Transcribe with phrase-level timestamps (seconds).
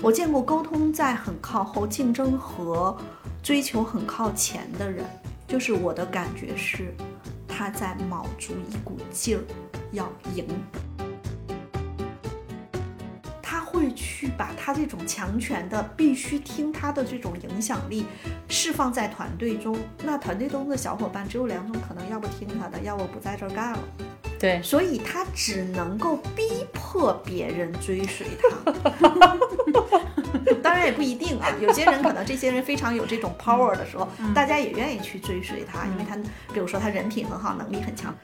[0.00, 2.96] 我见过沟通在很靠后，竞争和
[3.42, 5.04] 追求很靠前的人，
[5.48, 6.94] 就是我的感觉是，
[7.48, 9.42] 他在卯足一股劲儿
[9.90, 10.46] 要赢。
[13.42, 18.06] 他会去把他这种强权的必须听他的这种影响力
[18.48, 23.78] 释放在团队中，那团队中的小伙伴只有两种可能，要不听他的，要不不在这儿干了。
[24.38, 29.36] 对，所以他只能够逼迫别人追随他。
[30.62, 36.16] 当然也不一定啊，有些人可能这些人非常有这种 power 的时候，大家也愿意去追随他，因为他
[36.52, 38.14] 比如说他人品很好，能力很强，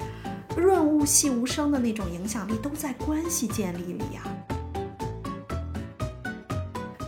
[0.57, 4.23] 润物细无声的那种影响力都在关系建立里呀。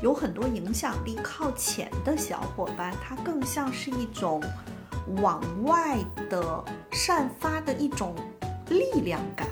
[0.03, 4.43] 有很多影响力靠前的小伙伴，他更像是一种
[5.23, 8.15] 往外的散发的一种。
[8.69, 9.47] 力量感，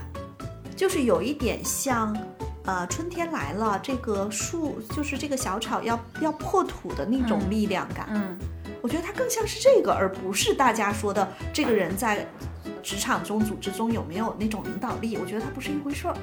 [0.77, 2.17] 就是有一点像，
[2.65, 8.07] 呃，春天来了，这个树就是这个小草要要破土的那种力量感。
[8.11, 8.39] 嗯，
[8.83, 12.27] 我觉得它更像是这个，而不是大家说的这个人在
[12.83, 15.17] 职场中、组织中有没有那种领导力。
[15.17, 16.17] 我觉得它不是一回事儿。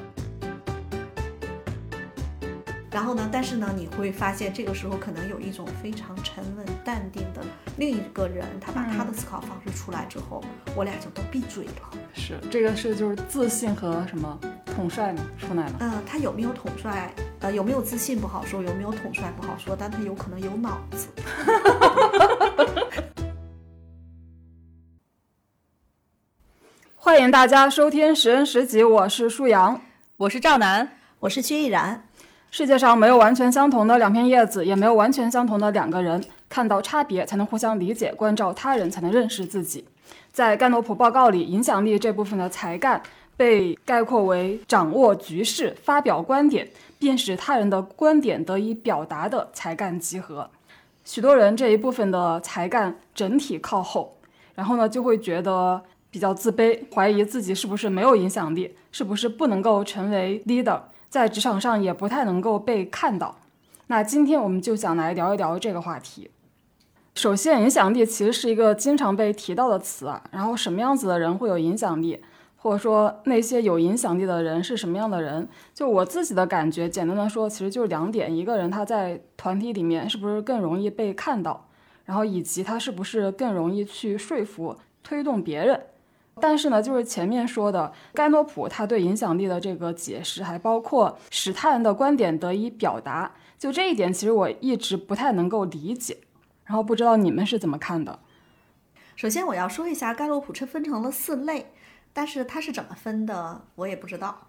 [2.92, 3.30] 然后呢？
[3.32, 6.51] 但是呢，你会发现这个时候可能有一种非常沉稳、
[6.84, 7.42] 淡定的
[7.78, 10.44] 另一个人，他把他的思考方式出来之后，
[10.76, 11.98] 我俩就都闭嘴了。
[12.14, 15.76] 是这个是就是自信和什么统帅嘛出来了。
[15.80, 17.14] 嗯，他有没有统帅？
[17.40, 21.08] 呃，有没有自信不好说，有没有统帅不好说，但他有可能有脑子。
[26.96, 29.82] 欢迎大家收听十人十集，我是舒阳，
[30.18, 32.08] 我是赵楠，我是薛逸然。
[32.52, 36.24] 世界上没有完全相同的两片叶子，也没有完全相同的两个人。
[36.52, 39.86] 看到差别，才能互相理解；关照他人，才能认识自己。
[40.34, 43.02] 在盖诺普报告里，影响力这部分的才干
[43.38, 46.68] 被概括为掌握局势、发表观点，
[47.00, 50.50] 并使他人的观点得以表达的才干集合。
[51.06, 54.18] 许多人这一部分的才干整体靠后，
[54.54, 60.82] 然后呢，就会觉得比较自卑，怀疑自己是不是没有影响力，是不是不能够成为 leader。
[61.10, 63.36] 在职场上也不太能够被看到，
[63.88, 66.30] 那今天我们就想来聊一聊这个话题。
[67.14, 70.24] 首先，影响力其实是一个经常被提到的词啊。
[70.32, 72.20] 然后，什么样子的人会有影响力，
[72.56, 75.48] 或者说那些有影响力的人是什么样的人？
[75.74, 81.68] 就我自己的感觉，简单的说，其实就是两点：一个人他在团体里面是不是更容易被看到，
[82.06, 85.80] 然后以及他是不是更容易去说服、推动别人。
[86.40, 96.18] 但是呢，就是前面说的盖诺普他对影响力的这个解释，还包括使他人的观点得以表达，就这一点，其实我一直不太能够理解。
[96.72, 98.18] 然后不知道你们是怎么看的？
[99.18, 101.74] 首先我要说一下，盖洛普是分成了四类，
[102.14, 104.48] 但是它是怎么分的，我也不知道。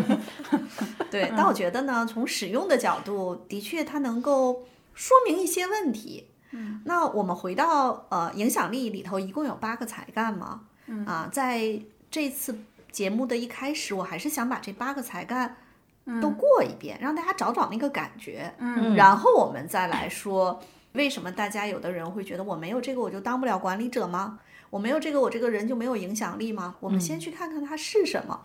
[1.10, 6.28] 对，但我觉得呢，从使用的角度，的确它能够说明一些问题。
[6.50, 10.60] 嗯，那我们回到呃影响力里头，一共有八个才干嘛？
[11.06, 11.80] 啊，在
[12.10, 12.54] 这次
[12.92, 15.56] 节目的一开始，我还是想把这八个才干
[16.20, 18.52] 都过一遍，让大家找找那个感觉。
[18.58, 20.60] 嗯，然后我们再来说，
[20.92, 24.40] 为什么大家有的人会觉得我没有这个我就当不了管理者吗？
[24.70, 26.76] 我没有这个我这个人就没有影响力吗？
[26.80, 28.42] 我们先去看看它是什么。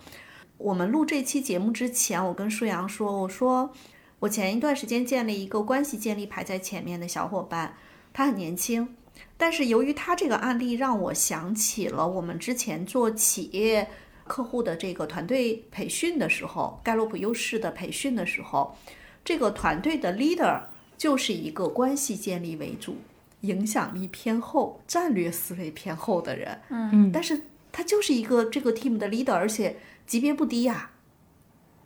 [0.58, 3.72] 我们录这期节目之前，我跟舒阳说，我说
[4.20, 7.76] 我前一段时间建立一个关系建立排在前面的小伙伴，
[8.14, 8.96] 他很年轻。
[9.38, 13.88] 但是由于他这个案例让我想起了我们之前做企业
[14.26, 18.76] 客户的这个团队培训的时候，盖洛普优势的培训的时候，
[19.24, 20.62] 这个团队的 leader
[20.98, 22.98] 就是一个关系建立为主、
[23.42, 26.62] 影响力偏厚、战略思维偏厚的人。
[26.70, 27.42] 嗯，但是
[27.72, 30.92] 他就是一个这个 team 的 leader，而且级别不低呀。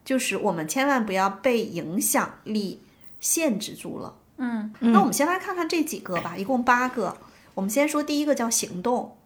[0.06, 2.82] 就是我们千万不要被影响力
[3.20, 4.16] 限制住了。
[4.38, 7.18] 嗯，那我们先来看看这几个吧，一共八个。
[7.54, 9.18] 我们先说第一个叫行动，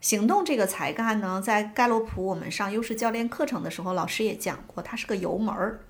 [0.00, 5.80] 行动这个才干呢，在盖洛普我们上优势教练课程的时候，老师也讲过，它是个油门儿，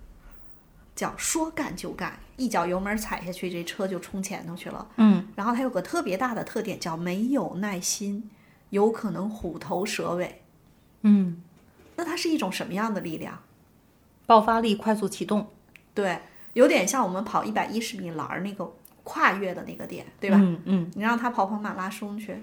[0.95, 4.89] 叫说干就干，一脚油门踩下去，这车就冲前头去了。
[4.97, 8.31] 嗯，然后它有个特别大的特点，叫没有耐心，
[8.71, 10.43] 有可能虎头蛇尾。
[11.03, 11.43] 嗯，
[11.97, 13.43] 那它是一种什么样的力量？
[14.27, 15.49] 爆发力，快速启动。
[15.95, 16.21] 对，
[16.53, 18.73] 有点像我们跑一百一十米栏儿那个。
[19.05, 20.37] 跨越的那个点，对吧？
[20.41, 22.41] 嗯嗯，你让他跑跑马拉松去，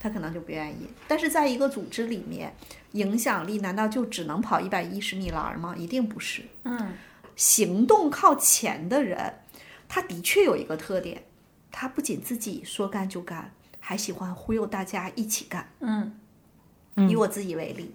[0.00, 0.88] 他可能就不愿意。
[1.06, 2.54] 但是在一个组织里面，
[2.92, 5.74] 影响力难道就只能跑一百一十米栏吗？
[5.76, 6.42] 一定不是。
[6.62, 6.94] 嗯，
[7.36, 9.40] 行动靠前的人，
[9.88, 11.24] 他的确有一个特点，
[11.70, 15.68] 他不仅自己说干就干，还喜欢忽悠大家一起干。
[15.80, 16.18] 嗯，
[17.08, 17.94] 以我自己为例，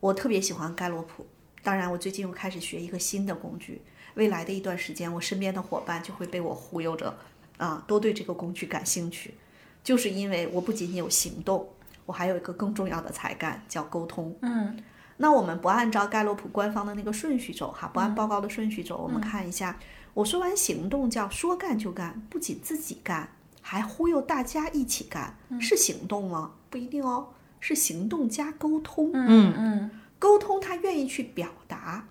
[0.00, 1.26] 我特别喜欢盖洛普。
[1.62, 3.82] 当然，我最近又开始学一个新的工具，
[4.14, 7.18] 未来的一段时间，我身边的伙伴就会被我忽悠着，
[7.56, 9.34] 啊，都对这个工具感兴趣，
[9.82, 11.68] 就是因为我不仅仅有行动，
[12.06, 14.34] 我还有一个更重要的才干，叫沟通。
[14.42, 14.82] 嗯
[15.18, 19.78] 那我们不按照盖洛普官方的那个顺序走哈，不按报告的顺序走，我们看一下，
[20.14, 23.28] 我说完行动叫说干就干，不仅自己干，
[23.60, 26.52] 还忽悠大家一起干，是行动吗？
[26.70, 27.28] 不一定哦，
[27.60, 29.10] 是行动加沟通。
[29.12, 29.90] 嗯嗯。
[30.20, 32.08] 沟通他愿意去表达，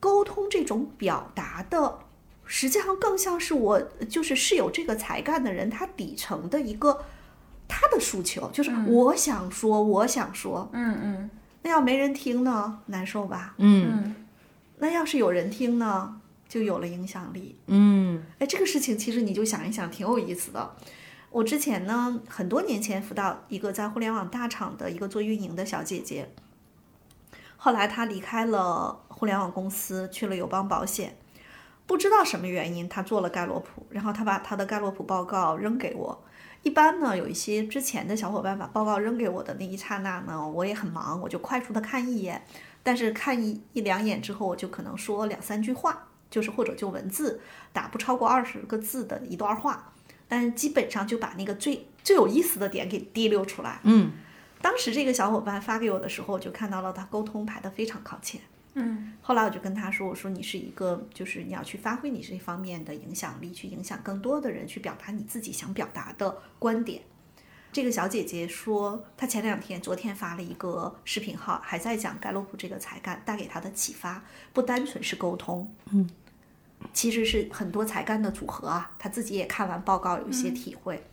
[0.00, 1.98] 沟通这种表达的，
[2.46, 3.78] 实际上更像是我
[4.08, 7.04] 就是是有这个才干的人，他底层的一个
[7.68, 11.30] 他的诉求，就是我想说，我想说，嗯嗯
[11.64, 13.54] 那要没人听呢，难受吧？
[13.56, 14.14] 嗯嗯
[14.76, 17.56] 那要是有人听呢，就有了影响力。
[17.68, 20.76] 嗯哎，这个事情其实你就想一想，挺有意思的。
[21.30, 26.28] 我之前呢，很多年前辅导一个在互联网大厂的一个做运营的小姐姐，
[27.56, 31.16] 后来她离开了互联网公司，去了友邦保险，
[31.86, 36.22] 不知道什么原因，她做了盖洛普，然后她把她的盖洛普报告扔给我。
[36.64, 42.44] 一般呢，有一些之前的小伙伴把报告扔给我的那一刹那呢，我也很忙，我就快速的看一眼，
[42.82, 47.40] 但是看一一两眼之后，我就可能说两三句话，就是或者就文字
[47.72, 49.92] 打不超过二十个字的一段话，
[50.26, 53.78] 但是基本上就把那个最最有意思的点给提溜出来。
[53.84, 54.10] 嗯
[54.62, 58.40] 当时这个小伙伴发给我的时候，我就看到了他沟通排得非常靠前。
[58.74, 59.12] 嗯。
[59.20, 67.02] 后来我就跟他说：“我说你是一个，就是你要去发挥你这方面的影响力，去影响更多的人，去表达你自己想表达的观点。”
[67.72, 74.22] 这个小姐姐说，她前两天、昨天发了一个视频号，还在讲盖洛普这个才干带给她的启发，
[74.52, 76.08] 不单纯是沟通，嗯，
[76.92, 78.92] 其实是很多才干的组合啊。
[78.96, 81.04] 她自己也看完报告有一些体会，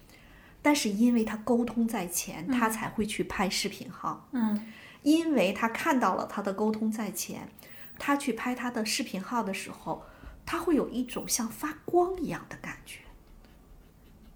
[0.62, 4.72] 但是因为她沟通在前，她才会去拍视频号，嗯
[5.04, 7.50] 因为他看到了他的沟通在前，
[7.98, 10.06] 他去拍他的视频号的时候，
[10.46, 13.00] 他会有一种像发光一样的感觉。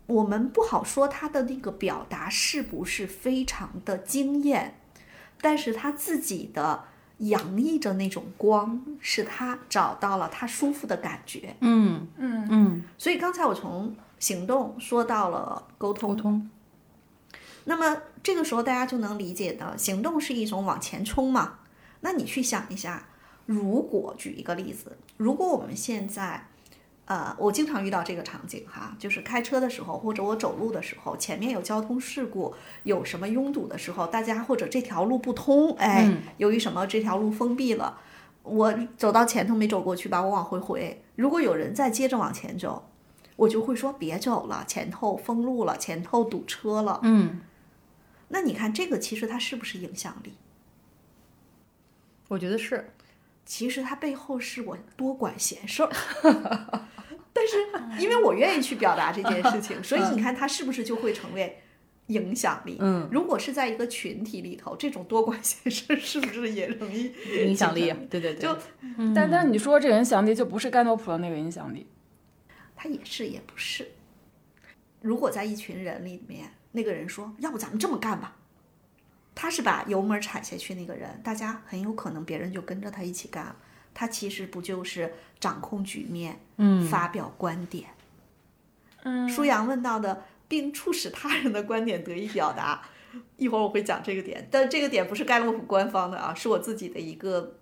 [0.08, 4.80] 我们不好说他的那个表达是不是非常的惊艳，
[5.42, 6.84] 但是他自己的
[7.18, 11.56] 洋溢着那种光，是他找到了他舒服的感觉。
[11.62, 16.50] 嗯嗯嗯，所以刚才我从行动说到了沟通，沟通，
[17.64, 21.60] 那么这个时候大家就能理解的，行动是一种往前冲嘛。
[22.01, 23.07] 那你去想一下，
[23.45, 26.48] 如果举一个例子，如果我们现在，
[27.06, 32.51] 呃，我经常遇到这个场景哈，就是开车的时候或者我走路的时候，前面有交通事故，
[32.81, 38.00] 有什么拥堵的时候，大家或者这条路不通，哎，由于什么这条路封闭了，
[38.42, 41.04] 我走到前头没走过去吧，我往回回。
[41.16, 42.89] 如果有人再接着往前走，
[43.36, 47.00] 我就会说别走了，前头封路了，前头堵车了。
[47.04, 47.42] 嗯，
[48.30, 50.33] 那你看这个其实它是不是影响力？
[52.27, 52.92] 我觉得是，
[53.45, 55.89] 其实它背后是我多管闲事儿，
[57.31, 57.57] 但是
[58.01, 61.62] 因为我愿意去表达这件事情，所以你看它是不是就会成为
[62.07, 62.77] 影响力？
[62.80, 67.13] 嗯，如果是在一个群体里头，这种多管闲事儿是不是也容易
[67.45, 68.57] 影响力对对对，就
[69.13, 71.86] 但但你说这个影响力就不是盖诺普的那个影响力，
[72.75, 73.88] 他也是也不是。
[75.01, 78.36] 如果在一群人里面，那个人说：“要不咱们这么干吧。”
[79.33, 83.56] 他是把油门踩下去那个人，大家很有可能别人就跟着他一起干。
[83.94, 87.90] 他其实不就是掌控局面，嗯发表观点。
[89.04, 92.81] 嗯舒阳问到的，并促使他人的观点得以表达。
[93.38, 97.57] 一会儿我会讲这个点，但这个点不是盖洛普官方的啊，是我自己的一个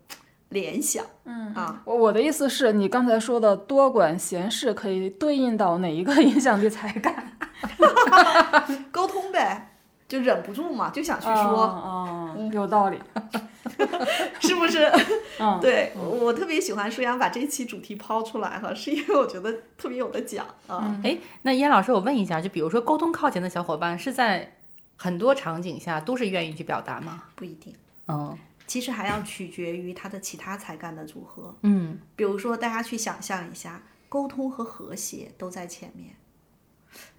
[0.53, 1.03] 联想。
[1.25, 7.37] 嗯啊，我我的意思是你刚才说的多管闲事可以对应到哪一个影响力才干？
[8.91, 9.73] 沟通呗，
[10.07, 12.33] 就忍不住嘛，就想去说。
[12.37, 12.97] 嗯、有道理。
[14.39, 14.91] 是不是？
[15.39, 20.95] 嗯对我我特别喜欢舒阳把这期主题抛出来哈，是因为我觉得特别有的讲啊。
[21.03, 24.53] 哎，那燕老师，我问一下，就比如说沟通靠前的小伙伴，是在
[24.97, 27.23] 很多场景下都是愿意去表达吗？
[27.35, 27.73] 不一定，
[28.07, 31.55] 嗯其实还要取决于他的其他才干的组合。
[31.61, 31.99] 嗯。
[32.15, 36.15] 比如说，大家去想象一下，沟通和和谐都在前面，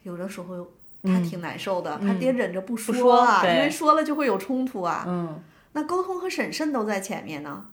[0.02, 0.72] 有的时候
[1.02, 3.54] 他挺难受的，他得忍着不说说啊，对。
[3.54, 5.04] 因为说了就会有冲突啊。
[5.06, 7.66] 嗯，那沟通和审慎都在前面呢，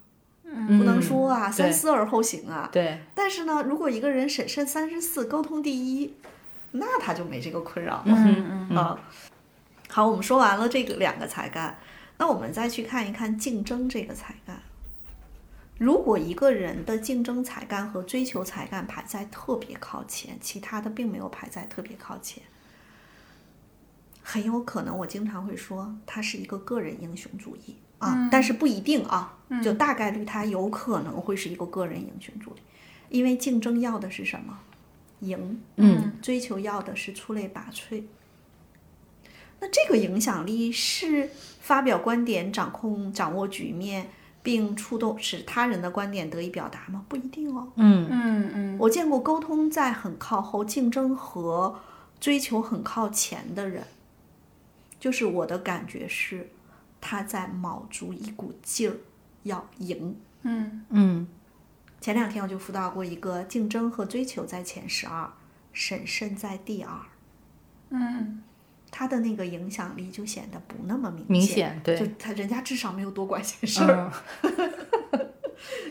[0.43, 2.67] 不不能说啊，三思而后行啊。
[2.71, 6.15] 对，但是呢，如果一个人审慎三十四，沟通第一，
[6.71, 8.03] 那他就没这个困扰了。
[8.07, 8.77] 嗯嗯。
[8.77, 8.99] 啊，
[9.87, 11.77] 好，我们说完了这个两个才干，
[12.21, 14.61] 那我们再去看一看竞争这个才干。
[15.79, 22.43] 如果一个人的竞争才干和追求才干排在特别靠前，其他的并没有排在特别靠前，
[24.21, 27.77] 很有可能我经常会说他是一个个人英雄主义。
[27.97, 32.59] 啊，但是不一定啊，就大概率他有可能会是一个个人英雄主义，
[33.09, 34.59] 因为竞争要的是什么？
[35.21, 38.03] 赢，嗯，追求要的是出类拔萃。
[39.61, 41.29] 那这个影响力是
[41.61, 44.09] 发表观点、掌控、掌握局面，
[44.43, 47.05] 并触动使他人的观点得以表达吗？
[47.07, 47.71] 不一定哦。
[47.75, 51.79] 嗯嗯嗯我见过沟通在很靠后，竞争和
[52.19, 53.85] 追求很靠前的人，
[54.99, 56.49] 就是我的感觉是
[56.99, 58.97] 他在卯足一股劲儿
[59.43, 60.15] 要赢。
[60.41, 61.27] 嗯嗯
[61.99, 65.31] 前两天我就辅导过一个竞争和追求在前十二，
[65.71, 66.95] 审慎在第二，
[67.91, 68.41] 嗯
[68.91, 74.11] 他的那个影响力就显得不那么明显明显对就他人家至少没有多管闲事儿。
[74.43, 74.51] 嗯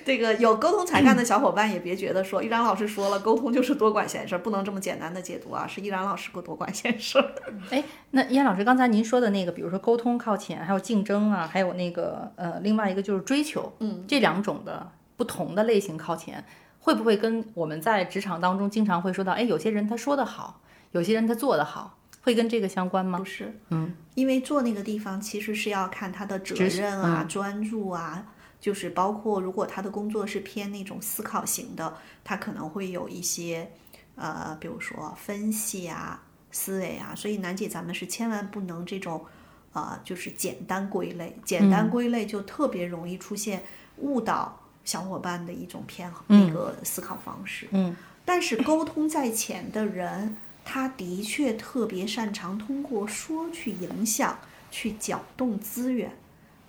[0.04, 7.34] 这个有沟通才干的小伙伴也别觉得说，依然老师说了，沟通就是多管闲事儿，不能这么简单的解读啊，是依然老师给我多管闲事儿。
[7.70, 16.44] 哎，那依然老师刚才您说的那个，比如说沟通靠前，还有竞争啊，还有那个呃，另外一个就是追求，嗯，这两种的不同的类型靠前，
[16.80, 23.18] 会不会跟我们在职场当中经常会说到，哎，有些人他说的好，有些人他做的好，会跟这个相关吗？
[23.18, 23.24] 不？
[23.24, 27.28] 是，嗯，因为做那个地方其实是要看他的责任啊、嗯。
[27.28, 28.26] 专注啊，
[28.60, 33.70] 就是包括如果他的工作是偏那种思考型的，他可能会有一些
[34.16, 39.24] 呃，比如说分析啊、思维啊，所以楠姐咱们是千万不能这种
[39.72, 43.62] 呃，就是简单归类，简单归类就特别容易出现
[43.96, 47.66] 误导小伙伴的一种偏那个思考方式。
[47.70, 47.96] 嗯。
[48.24, 54.38] 但是沟通在前的人，他的确特别擅长通过说去影响、
[54.70, 56.16] 去搅动资源，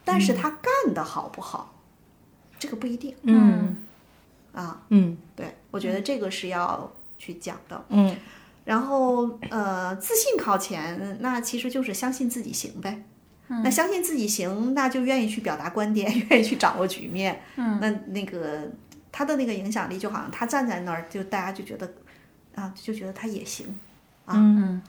[0.03, 1.75] 但是他干的好不好，
[2.57, 3.85] 这个不一定嗯
[4.53, 4.83] 啊。
[4.89, 7.83] 嗯对，我觉得这个是要去讲的。
[7.89, 8.15] 嗯
[8.63, 13.03] 然后呃，自信靠前，那其实就是相信自己行呗。
[13.47, 17.41] 那相信自己行，那就愿意去表达观点， 愿意去掌握局面。
[17.57, 18.71] 嗯，那那个
[19.11, 21.91] 他的那个影响力，就好像他站在那儿，就大家就觉得
[22.55, 23.79] 啊，就觉得他也行。
[24.27, 24.81] 嗯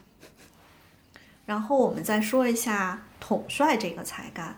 [1.45, 4.57] 然后我们再说一下统帅这个才干，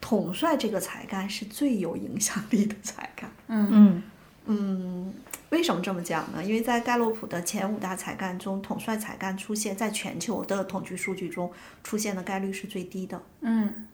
[0.00, 3.30] 统帅这个才干是最有影响力的才干。
[3.46, 4.02] 嗯
[4.44, 5.14] 嗯，
[5.50, 6.44] 为什么这么讲呢？
[6.44, 11.50] 因为在盖洛普的前五大才干中，统帅才干出现在全球的统计数据中
[11.82, 13.20] 出现的概率是最低的。
[13.40, 13.86] 嗯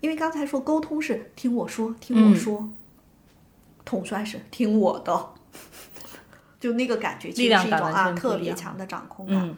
[0.00, 2.68] 因为刚才说沟通是听我说，听我说，
[3.84, 5.34] 统帅是听我的，
[6.62, 9.36] 就那个感觉其实力量是一种啊特别强的掌控感。
[9.36, 9.56] 嗯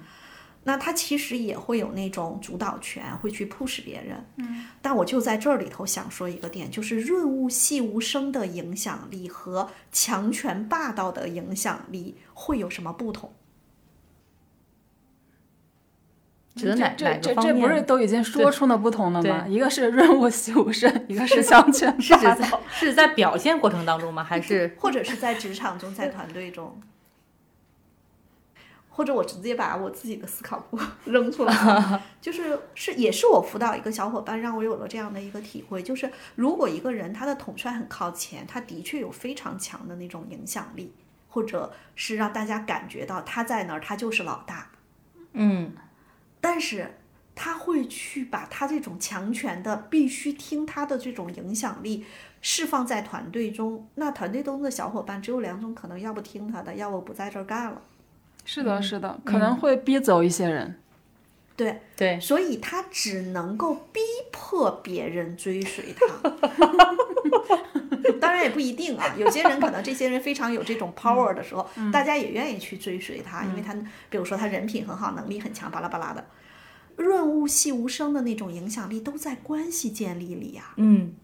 [0.67, 4.25] 那他其实也会有那种主导权，会去 push 别人。
[4.37, 13.31] 嗯，但我就在这里头想说一个点，就是润物细无声的影响力和强权霸道的影响力会有什么不同？
[16.57, 17.83] 指的哪这哪这这不是？
[17.83, 19.47] 都已经说出了不同了吗？
[19.47, 22.59] 一个是润物细无声，一个是强权 霸道。
[22.71, 24.25] 是在表现过程当中吗？
[24.25, 26.81] 还 是或者是在职场中，在团队中，
[28.97, 31.53] 或者我直接把我自己的思考库 扔出来，
[32.23, 40.93] 就是是也是我辅导一个小伙伴，让我有了这样的一个体会，就是如果一个人他的统帅很靠前，他的确有非常强的那种影响力，
[41.29, 44.71] 或者是让大家感觉到他在那儿，他就是老大，
[45.33, 45.73] 嗯。
[46.41, 46.99] 但是
[47.35, 52.05] 他会去把他这种强权的必须听他的这种影响力
[52.41, 57.81] 释放在团队中，那团队中的小伙伴只有两种可能，要不听他的，要不不在这儿干了。
[58.45, 60.79] 是的，是的，可能会逼走一些人。
[61.57, 62.19] 对，对。
[62.21, 64.01] 所以他只能够逼
[64.33, 66.07] 迫别人追随他。
[68.21, 73.75] 当然也不一定啊，有些人可能这些人非常有这种 power 的时候，大家也愿意去追随他，因为他
[74.11, 76.25] 比如说他人品很好，能力很强，巴拉巴拉的，
[76.97, 81.15] 润物细无声的那种影响力都在关系建立里呀、嗯。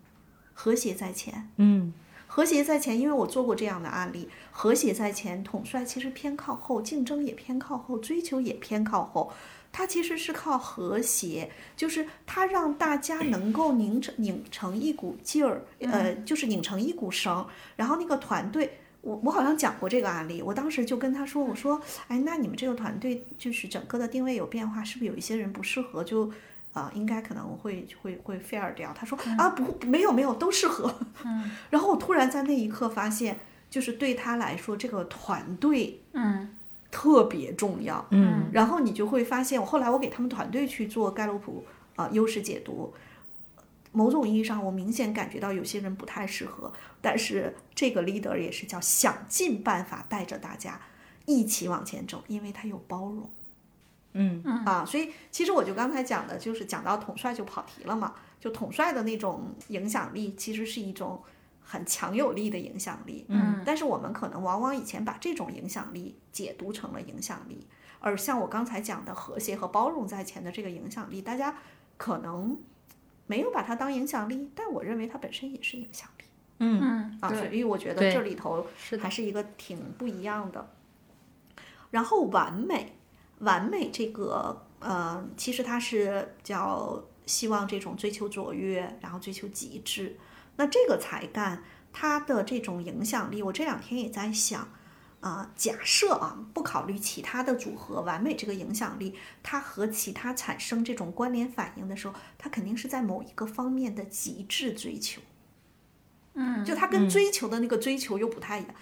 [0.52, 1.50] 和谐在前。
[1.56, 1.92] 嗯
[2.32, 9.32] 和谐在前，因为我做过这样的案例，和谐在前，统帅其实偏靠后，竞争也偏靠后，追求也偏靠后。
[9.72, 17.44] 它其实是靠和谐，就是它让大家能够拧成拧成一股劲儿，呃，就是拧成一股绳。
[17.74, 26.30] 然后那个团队，我我好像讲过这个案例，我当时就跟他说，我说，哎，那你们这个团队就是整个的定位有变化，是不是有一些人不适合就？
[26.72, 28.92] 啊、应该可能会会会 fail 掉。
[28.94, 30.94] 他说啊，不，没有没有，都适合。
[31.70, 36.56] 然后我突然在那一刻发现，就是对他来说，这个团队嗯
[36.90, 38.06] 特别重要。
[38.10, 41.64] 嗯然后你就会发现，我后来我给他们团队去做盖洛普
[41.96, 42.94] 啊、优势解读，
[43.92, 50.80] 某种意义上，我明显感觉到有些人不太适合，但是这个 leader 也是叫想尽办法带着大家
[51.26, 53.28] 一起往前走，因为他有包容。
[54.12, 58.14] 嗯啊，所以其实我就刚才讲的，就是讲到统帅就跑题了嘛。
[58.40, 61.22] 就统帅的那种影响力，其实是一种
[61.62, 63.26] 很强有力的影响力。
[63.28, 67.66] 嗯，但是我们可能往往以前把这种影响力解读成了影响力，
[67.98, 71.58] 而像我刚才讲的和谐和包容在前的这个影响力，大家
[71.98, 72.58] 可能
[73.26, 76.24] 没有把它当影响力，但我认为它本身也是影响力
[76.60, 77.28] 嗯，嗯，啊。
[77.28, 80.66] 所对，以我觉得这里头是，还是一个挺不一样的。
[81.90, 82.96] 然后完美，
[83.40, 90.16] 完美这个呃，其实它是叫希望这种追求卓越，然后追求极致。
[90.56, 94.68] 那这个才干它的这种影响力，我这两天也在想。
[95.20, 105.20] 啊、假设啊，不考虑其他的组合，完美这个影响力，它和其他产生这种关联反应的时候，它肯定是在某一个方面的极致追求。
[106.32, 108.74] 嗯，就它跟追求的那个追求又不太一样。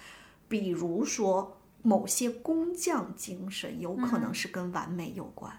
[0.47, 5.51] 比如说，某些工匠精神有可能是跟完美有关。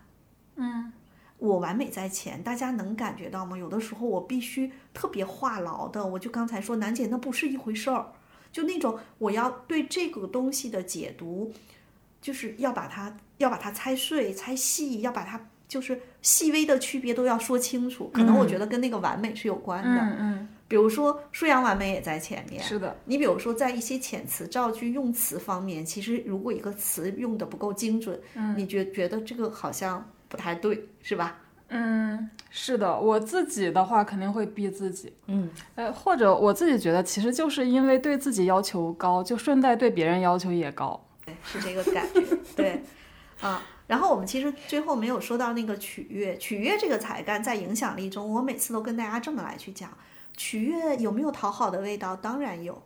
[0.56, 0.92] 嗯
[1.38, 3.56] 我完美在前，大家能感觉到吗？
[3.56, 8.12] 有的时候我必须特别话痨的，我就刚才说，楠姐那不是一回事儿，
[8.52, 11.50] 就那种我要对这个东西的解读，
[12.20, 18.10] 就是要把它要把它拆碎、拆细，要把它就是细微的区别都要说清楚。
[18.12, 19.98] 可能我觉得跟那个完美是有关的。
[19.98, 22.62] 嗯嗯，比如说，舒阳完美也在前面。
[22.62, 31.38] 是的，你比如说，在一些遣词造句、用词方面，其实如果一个词用的不够精准，嗯你觉觉得这个好像不太对，是吧？
[31.66, 41.04] 嗯，是的，我自己的话肯定会逼自己，嗯，呃，或者我自己觉得，其实就是因为对自己要求高，就顺带对别人要求也高。
[41.26, 42.20] 对，是这个感觉，
[42.54, 42.80] 对，
[43.40, 43.60] 啊。
[43.88, 49.90] 然后我们其实最后没有说到那个取悦，取悦这个才干在影响力中，我每次都跟大家这么来去讲，
[50.42, 52.16] 取悦有没有讨好的味道？
[52.16, 52.82] 当然有，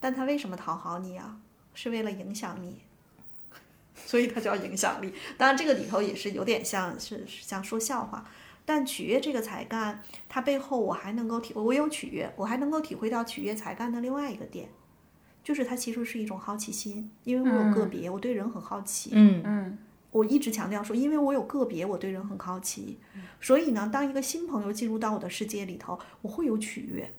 [0.00, 1.38] 但他为什么讨好你啊？
[1.72, 2.82] 是为了影响你，
[3.94, 5.14] 所以它叫影响力。
[5.38, 8.26] 当然，这个里头也是有点像是是像说笑话。
[8.64, 14.68] 但取悦这个才干，它背后我还能够体，我有取悦，我还能够体会到取悦才干的另外一个点，
[15.44, 19.10] 就是它其实是一种好奇心，因为我有个别，我对人很好奇。
[19.12, 19.78] 嗯嗯
[20.14, 23.00] 我一直强调说，因为我有个别，我对人很好奇，
[23.40, 27.12] 所以呢，当一个新朋友进入到我的世界里头，我会有取悦，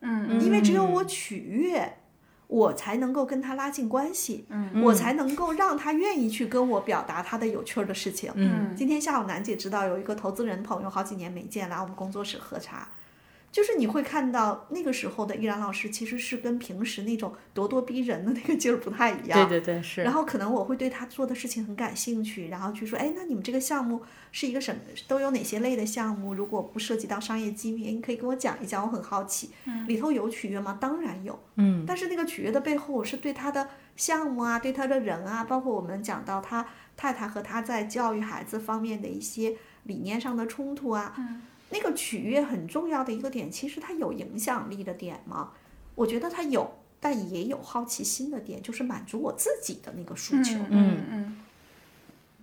[0.00, 1.98] 嗯因为只有我取悦，
[2.46, 8.32] 我才能够跟他拉近关系，嗯我才能够让他愿意去跟我表达他的有趣儿的事情。
[8.34, 12.88] 嗯今天下午楠姐知道有一个投资人朋友好几年没见，来我们工作室喝茶。
[13.50, 19.48] 就是你会看到那个时候的依然老师，其实是跟平时那种咄咄逼人的那个劲儿不太一样。
[19.48, 20.12] 对对对，是然。
[20.12, 24.80] 后可能我会对他做的事情很感兴趣，然后去说，哎，那你们这个项目是一个什么？
[25.08, 26.34] 都有哪些类的项目？
[26.34, 29.50] 如果不涉及到商业机密，你可以跟我讲一讲，我很好奇。
[29.86, 30.76] 里头有取悦吗？
[30.80, 31.38] 当然有。
[31.56, 41.16] 嗯但是那个取悦的背后，我是对他的项目啊，对他的人啊，包括我们讲到他太太和他在教育孩子方面的一些理念上的冲突啊，
[41.70, 45.50] 那个取悦很重要的一个点，其实它有影响力的点吗？
[45.94, 50.58] 我觉得它有，但也有好奇心的点，就是满足我自己的那个诉求。
[50.70, 51.36] 嗯嗯。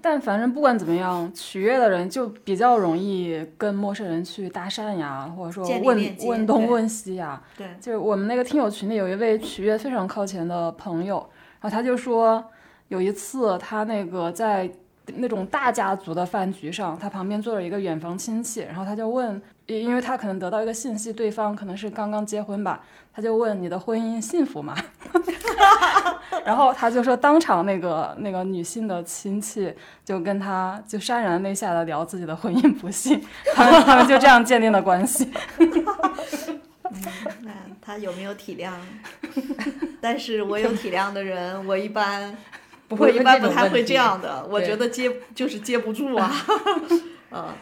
[0.01, 7.41] 但反正不管怎么样，取悦的人就比较容易跟陌生人去搭讪呀，或者说问问东问西呀。
[7.57, 11.17] 对，就是我们那个听友群里有一位取悦非常靠前的朋友，
[11.59, 12.45] 然后他就说，
[12.89, 14.71] 有一次他那个在
[15.15, 24.75] 那种大家族的饭局上，他旁边坐着一个远房亲戚，然后他就问，因为他可能得到一个信息，对方可能是刚刚结婚吧，他就问你的婚姻幸福吗？
[26.43, 35.31] 然后他就说，当场那个那个女性的亲戚就跟他就潸然泪下的聊自己的婚姻不幸，他们他们就这样建立的关系。
[37.41, 38.71] 那他有没有体谅？
[40.01, 42.35] 但是我有体谅的人，我一般
[42.87, 46.31] 不我一般不太会这样的，我觉得接就是接不住啊，
[47.31, 47.53] 嗯，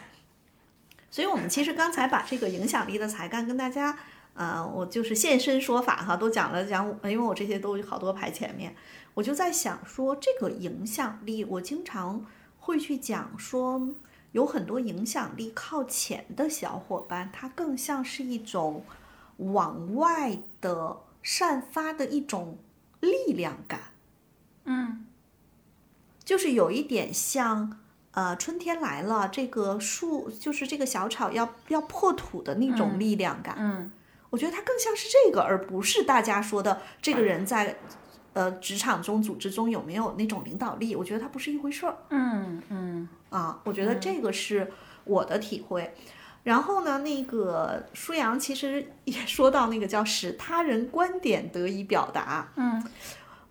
[1.09, 3.97] 所以我们其实刚才把这个影响力的才干跟大家，
[4.33, 8.75] 呃，我就是现身说法哈，都讲了讲，因为我这些都好多排前面，
[9.13, 12.25] 我就在想说这个影响力，我经常
[12.59, 13.89] 会去讲说，
[14.33, 18.83] 有很多影响力靠前的小伙伴，他更像是一种
[19.37, 22.57] 往外的散发的一种
[22.99, 23.79] 力量感。
[24.65, 25.05] 嗯
[26.25, 27.79] 就是有一点像，
[28.11, 33.55] 呃，春天来了，这个树就是这个小草要要破土的那种力量感。
[33.57, 33.91] 嗯
[34.29, 37.77] 我觉得它更像是这个，而不是大家说的这个人在
[38.33, 40.95] 呃职场中、组织中有没有那种领导力。
[40.95, 43.61] 我觉得它不是一回事儿嗯嗯啊。
[43.63, 44.71] 我觉得这个是
[45.03, 45.93] 我的体会。
[46.43, 52.51] 然后呢，那个舒阳其实也说到那个叫使他人观点得以表达。
[52.55, 52.83] 嗯，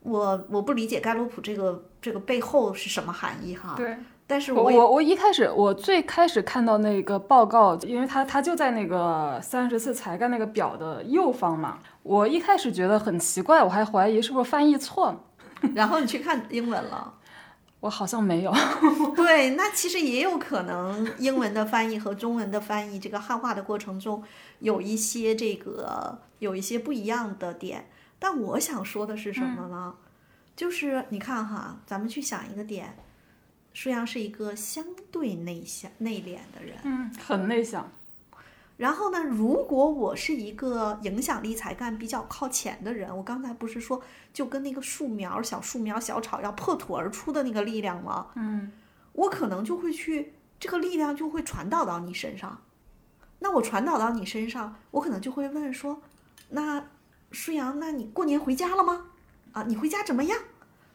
[0.03, 3.75] 我我不理解盖洛普这个这个背后是什么含义哈。
[3.77, 15.21] 对，但是我我我一开始我最开始看到那个报告，因为它它就在那个三十次才干那个表的右方嘛，我一开始觉得很奇怪，我还怀疑是不是翻译错了，
[15.75, 17.15] 然后你去看英文了。
[17.81, 18.53] 我好像没有。
[19.17, 24.23] 对，那其实也有可能英文的翻译和中文的翻译，这个汉化的过程中
[24.61, 27.87] 有一些这个有一些不一样的点。
[28.23, 29.97] 但我想说的是什么呢？
[30.55, 32.97] 就是你看哈，咱们去想一个点，
[33.73, 36.77] 舒阳是一个相对内向内敛的人。
[36.85, 37.91] 嗯，很内向。
[38.77, 44.01] 然后呢，如果我是一个影响力才干比较靠前的人，我刚才不是说
[44.33, 48.29] 就跟那个树苗、小树苗、小草要破土而出的那个力量吗？
[48.37, 48.71] 嗯，
[49.15, 52.63] 我可能就会去，这个力量就会传导到你身上。
[53.41, 56.01] 那我传导到你身上，我可能就会问说，
[56.51, 56.85] 那
[57.33, 59.07] 舒阳，那你过年回家了吗？
[59.53, 60.39] 啊，你回家怎么样？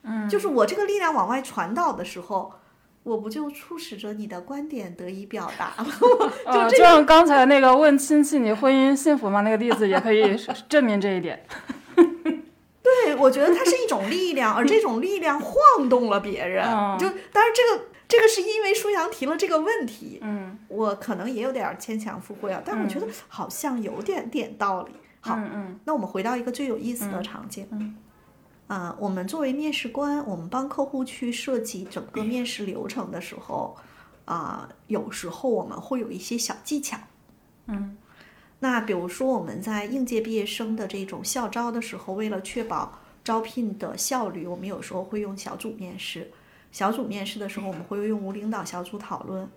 [0.04, 2.54] 嗯，就是我这个力量往外传导的时候。
[3.04, 5.88] 我不就促使着你的观点得以表达了？
[6.69, 10.36] 就就像刚才那个问亲戚你婚姻幸福吗那个例子，也可以
[10.67, 11.41] 证明这一点。
[11.95, 16.65] 对，我觉得它是一种力量，而这种力量晃动了别人。
[17.00, 24.91] 就当然，这个这个是因为舒阳提了这个问题，嗯，我可能也有点牵强附会啊，但我觉得好像有点点道理。
[25.19, 27.67] 好，嗯那我们回到一个最有意思的场景。
[27.71, 27.95] 嗯
[28.67, 33.77] 啊，我们作为面试官，我们帮客户去设计整个面试流程的时候，
[34.25, 36.97] 啊，有时候我们会有一些小技巧。
[37.67, 37.97] 嗯，
[38.60, 46.30] 那比如说我们在应届毕业生的这种校招的时候，为了确保招聘的效率，我们有时候会用小组面试。
[46.69, 49.49] 小组面试的时候，我们会用无领导小组讨论。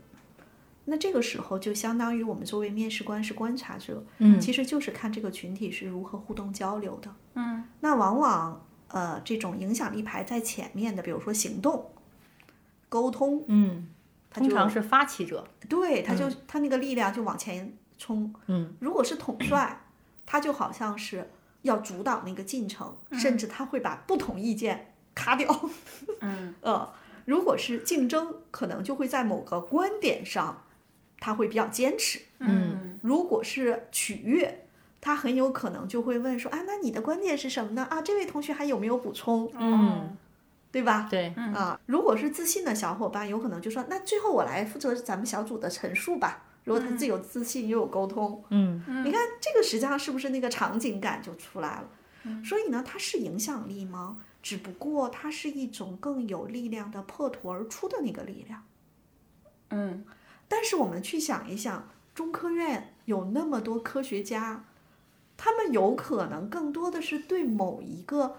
[0.90, 7.14] 那这个时候就相当于我们作为面试官是观察者，嗯，其实就是看这个群体是如何互动交流的。
[7.34, 8.66] 嗯，那往往。
[8.92, 11.92] 呃，这种影响力排在前面的，比如说行动、
[12.88, 13.86] 沟通，嗯，
[14.32, 19.82] 通常是发起者，对，他就他那个力量就往前冲，嗯，如果是统帅，
[20.26, 21.30] 他就好像是
[21.62, 25.70] 要主导那个进程，甚至他会把不同意见卡掉，
[26.18, 26.92] 嗯， 呃，
[27.26, 30.64] 如果是竞争，可能就会在某个观点上，
[31.20, 34.66] 他会比较坚持，嗯，如果是取悦。
[35.02, 37.86] 他很有可能就会问说：“啊，那你的观点是什么呢？
[37.88, 39.50] 啊，这位同学还有没有补充？
[39.54, 40.14] 嗯，
[40.70, 41.08] 对吧？
[41.10, 46.44] 对，啊，如果是自信的小伙伴，有可能就说：那最后我来负责咱们小组的陈述吧。
[46.64, 51.88] 如果他既有自信又有沟通，嗯，你看这个实际上是不是那个场景感就出来了？
[52.44, 54.18] 所以呢，它是影响力吗？
[54.42, 58.62] 只不过它是一种更有力量的破土而出的那个力量。
[59.70, 60.04] 嗯，
[60.52, 64.64] 但是我们去想一想，中科院有那么多科学家。
[65.42, 68.36] 他们有可能更多的是对某一个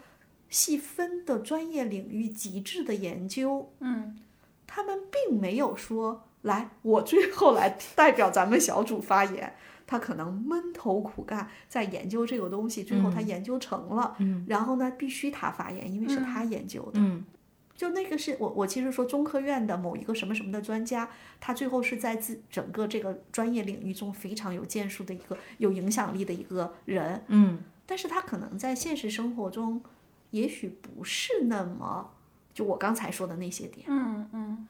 [0.49, 4.19] 细分的专业领域极致的研究，嗯，
[4.67, 9.55] 他们并没有说来，我最后来代表咱们小组发言。
[9.87, 17.25] 他可能闷头苦干在研究这个东西，最后他研究成了，嗯，然后呢，必须他发言，因为是他研究的，嗯。
[17.75, 29.81] 就那个是我，我其实说中科院的某一个什么什么的专家，他最后是在自整个这个专业领域中非常有建树的一个有影响力的一个人，嗯，但是他可能在现实生活中，
[30.29, 32.11] 也许不是那么，
[32.53, 34.67] 就我刚才说的那些点，嗯嗯，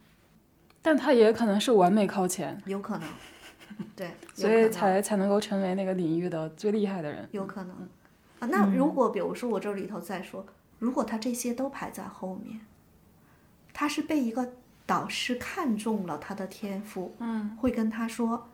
[0.82, 3.08] 但他也可能是完美靠前，有可能，
[3.94, 7.76] 对， 所以才才能够成为那个领域的最厉害的人，有可能，
[8.40, 10.46] 啊，那如果比如说我这里头再说，
[10.80, 12.62] 如果他这些都排在后面。
[13.74, 14.54] 他是被一个
[14.86, 18.50] 导师看中了他的天赋，嗯，会跟他说：“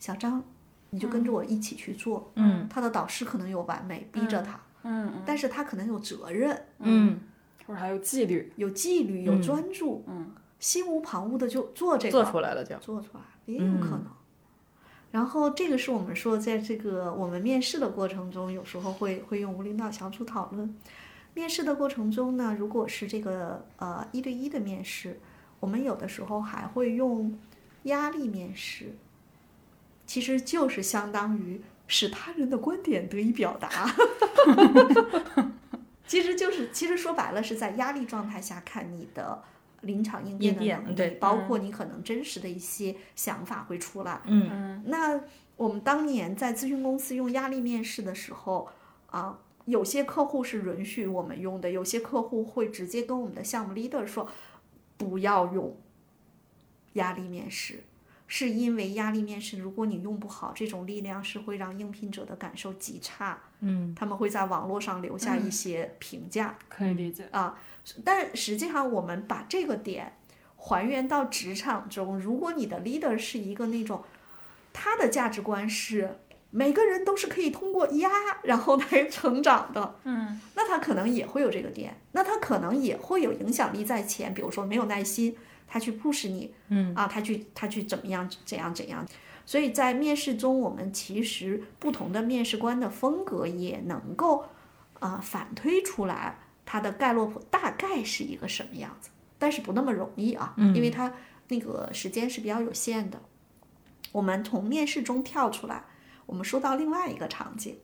[0.00, 0.42] 小张，
[0.90, 7.20] 你就跟着我一起去做。”嗯，他的导师可能有完美，逼着他，嗯，但是他可能有责任，嗯，
[7.66, 12.76] 或者还有纪律，有纪律，有专注，嗯，心无旁骛的就做这个，做出来了就。
[12.78, 13.80] 做出来也有。
[13.80, 14.06] 可能。
[15.12, 20.76] 然后这个是我们说，在这个我们面试的过程中，有时候会会用无领导小组讨论。
[21.36, 25.20] 面试的过程中呢，如果是这个呃一对一的面试，
[25.60, 27.38] 我们有的时候还会用
[27.82, 28.96] 压力面试，
[30.06, 33.68] 其实就是相当于使他人的观点得以表达，
[36.08, 39.42] 其实就是其实说白了是在压力状态下看你的
[39.82, 44.22] 临场应变的能力，对，包括你可能真实的一些想法会出来。
[44.24, 45.20] 嗯，那
[45.58, 48.70] 我们当年在咨询公司用压力面试的时候
[49.10, 49.38] 啊。
[49.66, 54.28] 有些客户是允许我们用的，有些客户会直接跟我们的项目 leader 说，
[54.96, 55.76] 不要用
[56.94, 57.84] 压力面试，
[58.26, 67.28] 是因为压力面试如果你用不好，这种力量是会让应聘者的感受极差，嗯，他们会在网络上留下一些评价，可以理解。
[67.32, 67.58] 啊。
[68.04, 70.16] 但实际上我们把这个点
[70.56, 74.02] 还原到职场中，如果你的 leader 是一个那种，
[74.72, 76.18] 他的价值观是
[76.56, 78.10] 每个人都是可以通过压
[78.44, 85.36] 然后来成长的，嗯，那他可能也会有这个点，那他可能也会有影响力在前，比如说没有耐心，
[85.68, 86.94] 他去 push 你，嗯。
[86.94, 89.06] 啊，他去他去怎么样怎样怎样。
[89.44, 94.46] 所以在面试中，我们其实不同的面试官的风格也能够，
[95.00, 101.12] 呃，反推出来他的盖洛普大概是一个什么样子，但是不那么容易啊，因为他
[101.48, 103.20] 那个时间是比较有限的。
[104.12, 105.84] 我们从面试中跳出来，
[106.26, 107.78] 我们说到另外一个场景，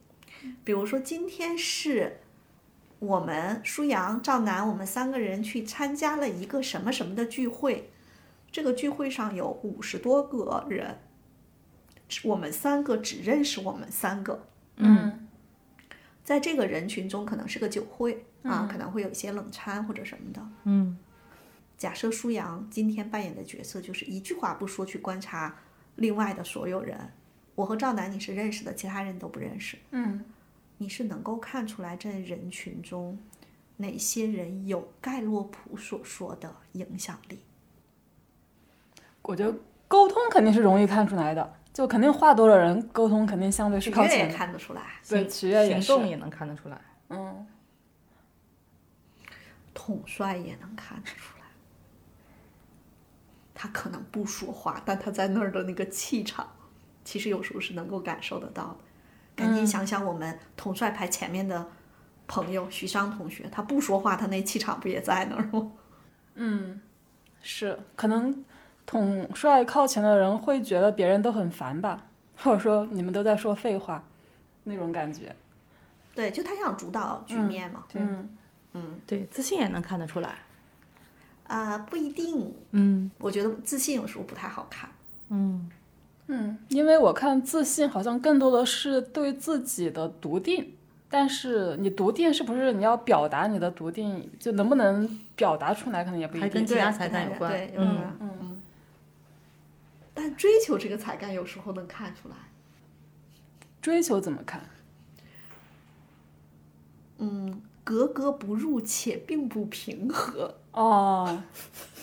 [0.65, 2.21] 比如说今天是
[2.99, 7.91] 我们舒阳、赵楠，我们三个人去参加了一个什么什么的聚会，
[8.51, 10.99] 这个聚会上有五十多个人。
[12.25, 15.29] 我们三个只认识我们三个，嗯
[16.23, 20.47] 在这个人群中可能是个酒会啊，可能会有一些冷餐或者什么的。
[20.65, 20.99] 嗯
[21.79, 25.57] 假设舒阳今天扮演的角色就是一句话不说去观察
[25.97, 27.11] 另外的所有人，
[27.55, 30.25] 我和赵楠你是认识的，其他人都不认识，嗯
[30.79, 33.19] 你是能够看出来这人群中
[33.77, 37.41] 哪些人有盖洛普所说的影响力。
[39.23, 44.35] 我觉得沟通肯定是容易看出来的，就肯定话多的人沟通肯定相对是靠前的。
[44.35, 45.81] 看得出来，对，取悦也。
[45.81, 46.81] 行动也能看得出来。
[47.11, 47.47] 嗯，
[49.73, 51.45] 统帅也能看得出来，
[53.55, 56.49] 他可能不说话，但他在那儿的那个气场，
[57.05, 58.77] 其实有时候是能够感受得到的。
[59.35, 61.67] 赶紧想想我们统帅排前面的
[62.27, 65.73] 朋友徐商同学，他不说话，他那气场不也在那儿吗？
[66.35, 66.81] 嗯
[67.41, 68.45] 是，可能
[68.85, 74.05] 统帅靠前的人会觉得别人都很烦吧， 或者说你们都在说废话，
[74.65, 75.35] 那种感觉。
[76.15, 77.85] 对，就他想主导局面嘛。
[78.75, 80.39] 嗯对，自信也能看得出来。
[81.45, 84.91] 啊、不一定，嗯我觉得自信有时候不太好看。
[85.29, 85.71] 嗯
[86.33, 90.75] 嗯，因为我看自信好像更多的是对自己的笃定，
[91.11, 96.75] 但是你笃定是不是你要表达你的笃定，就能不能表达出来，可能也不一还跟定。
[96.75, 98.63] 对其他才干有关对，嗯关嗯
[100.15, 102.35] 但追求这个才干，有时候能看出来。
[103.83, 104.63] 追求怎么看？
[107.19, 110.55] 嗯格格不入且并不平和。
[110.73, 111.43] 哦，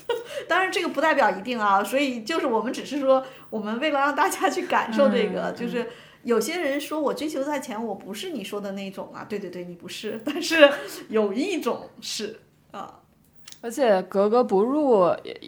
[0.47, 5.87] 当然，这个不代表一定啊，所以就是我们只是说，我们为了让大家去感受这个，就是
[6.23, 10.69] 有些人说我追求在前，我不是你说的那种啊，对对对，你不是，但是
[11.09, 12.39] 有一种是
[12.71, 12.99] 啊，
[13.61, 15.41] 而且格格不入也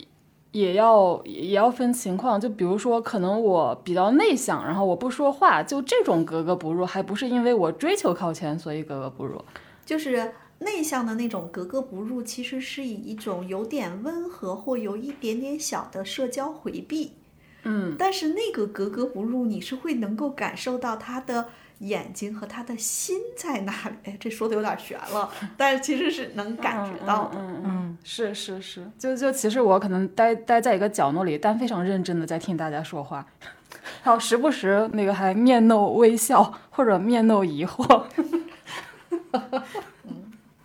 [0.51, 9.43] 也要也要分情况，就比如说可能我比较内向，然后我不说话，就这种格格不入，还不是因为我追求靠前，所以格格不入。
[9.85, 17.13] 就是内向的那种格格不入，其实是以一种有点温和或有一点点小的社交回避。
[17.63, 23.95] 嗯，但是那个格格不入，你是会能够感受到他的眼睛和他的心在哪里。
[24.03, 27.37] 哎，这说的有点悬了， 但是其实是能感觉到的。
[27.37, 33.25] 嗯嗯，是是是，就就其实我可能待待在一个角落里，但非常认真的在听大家说话，
[34.03, 38.03] 然后时不时那个还面露微笑或者面露疑惑。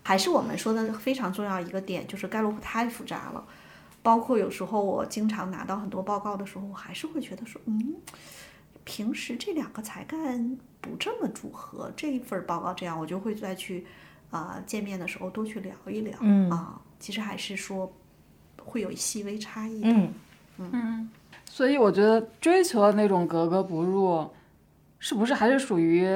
[0.07, 3.45] 还是我们说的非常重要一个点，就是盖洛普太复杂了。
[4.05, 7.97] 包括有时候我经常拿到很多报告的时候，我还是会觉得说，嗯，
[8.85, 13.85] 平时这两个才干不这么组合，这一份报告这样，我就会再去
[14.31, 16.17] 啊、见面的时候多去聊一聊。
[16.21, 17.93] 嗯啊，其实还是说
[18.63, 20.09] 会有细微差异的。
[20.59, 21.11] 嗯，
[21.51, 24.25] 所以我觉得追求的那种格格不入，
[25.01, 26.09] 是不是还是属于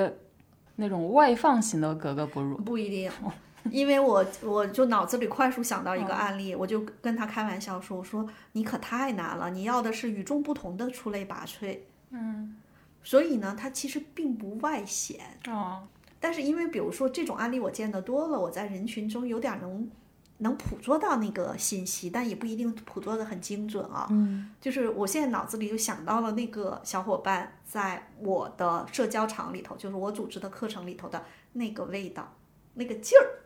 [0.76, 2.56] 那种外放型的格格不入？
[2.58, 3.10] 不一定，
[3.70, 11.78] 因为我我就脑子里快速想到一个案例，我就跟他开玩笑说：“我说你可太难了，你要的是与众不同的出类拔萃。”
[12.10, 12.56] 嗯，
[13.02, 15.86] 所以呢，他其实并不外显，哦，
[16.18, 19.90] 但是因为比如说这种案例我见得多了，我在人群中有点能
[20.38, 24.08] 能捕捉到那个信息，但也不一定捕捉的很精准啊。
[24.10, 32.34] 嗯，就是我现在脑子里就想到了那个小伙伴在我的社交场里头，就是我组织的课程里头的那个味道，
[32.74, 33.39] 那个劲儿。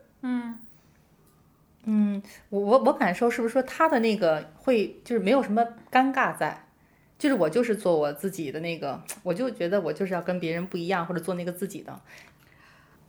[2.48, 6.66] 我我我感受是不是说他的那个会就是没有什么尴尬在，
[7.18, 12.00] 就是我就是做我自己的那个，我就觉得我就是要跟别人不一样，或者做那个自己的。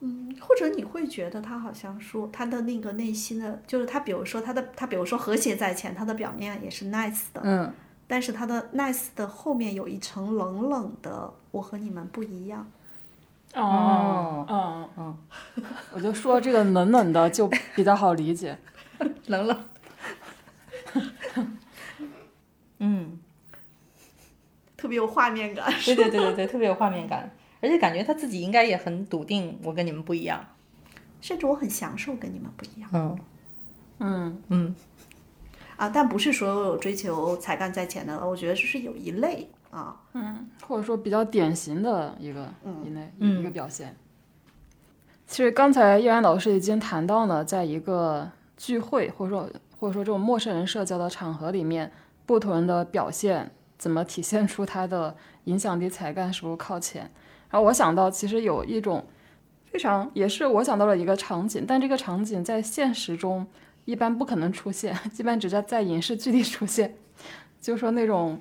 [0.00, 7.72] 嗯或者你会觉得他好像说他的那个内心的，就是他，比如说他的他，比如说和谐在前，他的表面也是 nice 的，嗯，
[8.06, 12.70] 但是他的 nice 的后面有一层冷冷的，我和你们不一样。
[13.56, 18.58] 哦，嗯嗯，我就说这个冷冷的就比较好理解。
[19.26, 19.64] 冷冷。
[22.78, 23.18] 嗯，
[24.76, 25.72] 特别有画面感。
[25.84, 30.44] 对对对对对，特别有画面感，而且感觉他自己应该也很笃定，我跟你们不一样。
[31.22, 33.18] 甚至我很享受跟你们不一样嗯
[33.98, 34.74] 嗯嗯
[35.76, 39.96] 啊，但不是所有追求才干在前的，我觉得这是有一类啊，
[40.66, 43.94] 或者说比较典型的一个嗯一类、嗯一个表现。
[45.26, 51.92] 其实刚才叶然老师已经谈到了，在一个聚会或者说或者说这种陌生人社交的场合里面，
[52.24, 57.02] 不同人的表现怎么体现出他的影响力、才干是不是靠前。
[57.50, 59.04] 然后我想到，其实有一种
[59.66, 63.46] 非常也是我想到了一个场景，但这个场景在现实中
[63.84, 66.96] 一般不可能出现， 一般只在在影视剧里出现，
[67.60, 68.40] 就是说那种。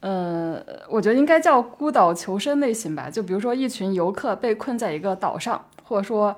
[0.00, 3.10] 呃，我觉得应该叫孤岛求生类型吧。
[3.10, 6.36] 就比如说，一群游客被困在一个岛上，或者说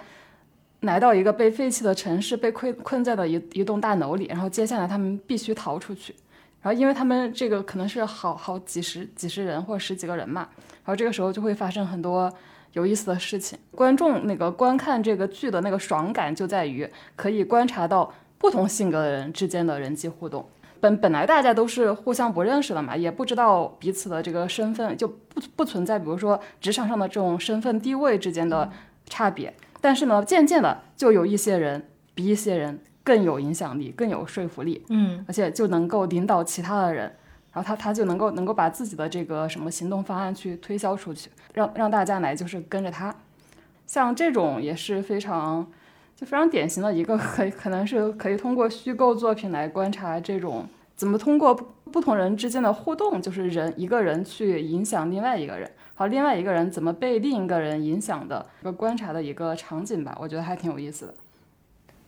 [0.81, 6.15] 来到一个被废弃的城市，被困困在了一一栋大楼里，然后接下来他们必须逃出去。
[6.63, 10.49] 然后，因为他们这个可能是好好几十几十人或十几个人嘛，
[10.85, 12.33] 然后这个时候就会发生很多
[12.73, 13.59] 有意思的事情。
[13.75, 20.49] 观众那个观看这个剧的那个爽感就在于可以观察到不同性格的人之间的人际互动。
[20.81, 28.71] 本本来大家都是互相不认识的嘛，也不知道彼此的这个身份，就不不存在，比如说职场上的这种身份地位之间的
[29.07, 29.53] 差别。
[29.81, 37.05] 但是呢，渐渐的就有一些人比一些人更有影响力、更有说服力，嗯而且就能够领导其他的人，
[37.53, 43.15] 然后他他就能够能够把自己的这个什么行动方案去推销出去，让让大家来就是跟着他。
[43.87, 45.67] 像这种也是非常
[46.19, 61.15] 就非常典型的一个可可能是可以通过虚构作品来观察这种怎么通过不同人之间的互动，就是人一个人去影响另外一个人，好，另外一个人怎么被另一个人影响的一个观察的一个场景吧，我觉得还挺有意思的。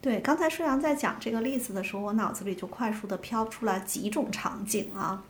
[0.01, 5.23] 对，刚才舒阳在讲这个例子的时候，我脑子里就快速的飘出来几种场景啊。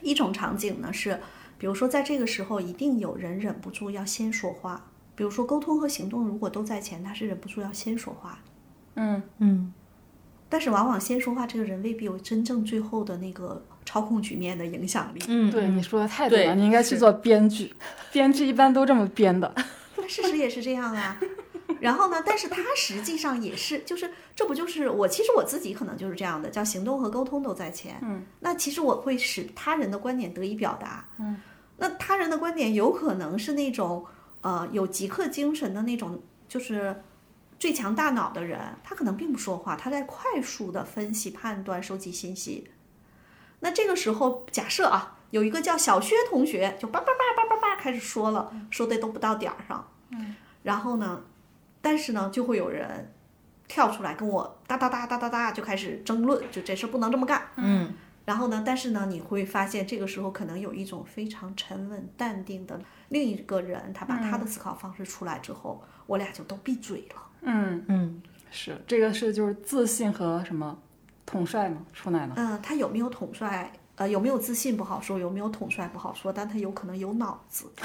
[0.00, 1.20] 一种场景呢是，
[1.58, 4.89] 比如说在这个时候，一定有人忍不住要先说话。
[5.14, 8.38] 比如说沟通和行动如果都在前，他是忍不住要先说话。
[8.96, 9.72] 嗯嗯
[10.48, 15.20] 但是往往先说话这个人未必有真正最后的那个操控局面的影响力。
[15.28, 17.72] 嗯，对，你说的太对了，对你应该去做编剧，
[18.10, 19.54] 编剧一般都这么编的。
[19.96, 21.20] 那事实也是这样啊。
[21.78, 27.96] 然后呢，但是他实际上也是，就是这不就是我其实我自己可能就是这样的，叫行动和沟通都在前。
[28.02, 31.08] 嗯，那其实我会使他人的观点得以表达。
[31.20, 31.40] 嗯，
[31.78, 34.04] 那他人的观点有可能是那种
[34.42, 37.02] 呃有极客精神的那种，就是
[37.58, 42.70] 最强大脑的人，他可能并不说话，他在快速的分析、判断、收集信息。
[43.60, 49.86] 那这个时候，假设啊，有一个叫小薛同学，就叭叭叭叭叭叭开始说了，说的都不到点儿上。
[50.10, 51.22] 嗯，然后呢，
[51.82, 53.12] 但是呢，就会有人
[53.68, 57.48] 跳出来跟我哒哒哒哒哒哒就开始争论，就这事不能这么干。
[57.56, 57.92] 嗯
[58.24, 67.22] 然后呢，但是呢，你会发现这个时候可能有一种非常沉稳淡定的另一个人，他把他的思考方式出来之后，我俩就都闭嘴了。
[67.42, 70.78] 嗯，嗯是这个是就是自信和什么
[71.24, 72.34] 统帅嘛出来了。
[72.36, 73.72] 嗯，他有没有统帅？
[73.96, 77.70] 呃，有没有自信不好说，有没有统帅不好说，但他有可能有脑子。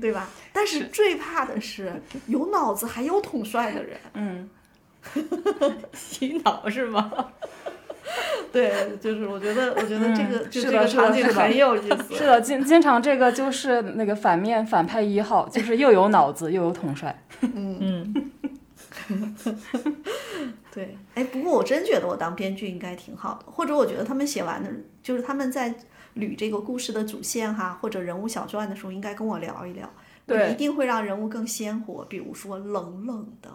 [0.00, 0.28] 对吧？
[0.60, 1.90] 但是最怕的是
[2.26, 3.98] 有脑子还有统帅的人。
[4.12, 4.50] 嗯，
[5.94, 7.10] 洗脑是吗？
[8.52, 12.14] 对，就是我觉得，我觉得这个、嗯就是这个场景很有意思。
[12.14, 17.22] 是的，经经常这个就是那个反面反派一号，就是又有脑子又有统帅。
[17.40, 18.30] 嗯嗯
[20.70, 24.70] 对，哎，不过我真觉得我当编剧应该挺好的，或者我觉得他们写完的，
[25.02, 25.74] 就是他们在
[26.16, 29.92] 捋这个故事的主线哈，或者人物小传的时候，应该跟我聊一聊，我
[30.36, 33.50] 对一定会让人物更鲜活，比如说冷冷的，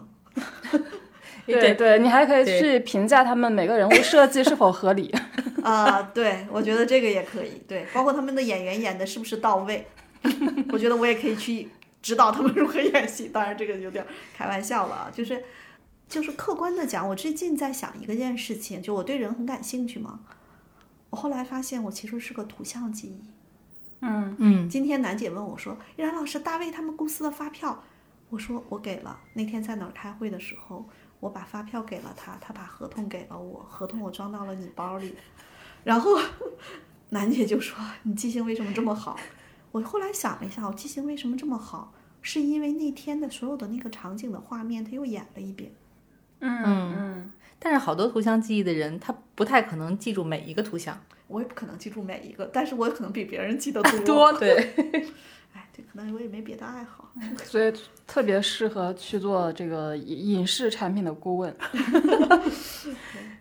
[1.46, 5.12] 对对，你还可以去评价他们每个人物设计是否合理。
[5.62, 9.86] 啊、对我觉得这个也可以，对，包括他们的演员演的是不是到位，
[10.72, 11.68] 我觉得我也可以去
[12.00, 14.04] 指导他们如何演戏，当然这个有点
[14.36, 15.42] 开玩笑了啊，就是。
[16.08, 20.20] 就是客观的讲，我最近在想一个件事情，就我对人很感兴趣嘛。
[21.10, 23.20] 我后来发现，我其实是个图像记忆。
[24.00, 27.82] 嗯嗯今天楠姐问我说：“依然老师，大卫他们公司的发票。”
[28.30, 29.18] 我说：“我给了。
[29.34, 30.88] 那天在哪儿开会的时候，
[31.20, 35.14] 我把发票给了他，他把合同给了我，合同我装到了你包里。
[35.84, 36.18] ”然后
[37.10, 39.16] 楠姐就说：“你记性为什么这么好？”
[39.72, 45.72] 我后来想了一下，我记性为什么这么好，是因为那天的所有的那个场景的画面，他又演了一遍。
[46.40, 50.98] 嗯嗯，但是好多图像记忆的人，他不太可能记住每一个图像。
[51.28, 54.32] 我也不可能记住每一个，但是我可能比别人记得 多。
[54.38, 54.56] 对，
[55.54, 57.10] 哎，对可能我也没别的爱好。
[57.44, 57.72] 所以
[58.06, 61.56] 特别适合去做这个影影视产品的顾问。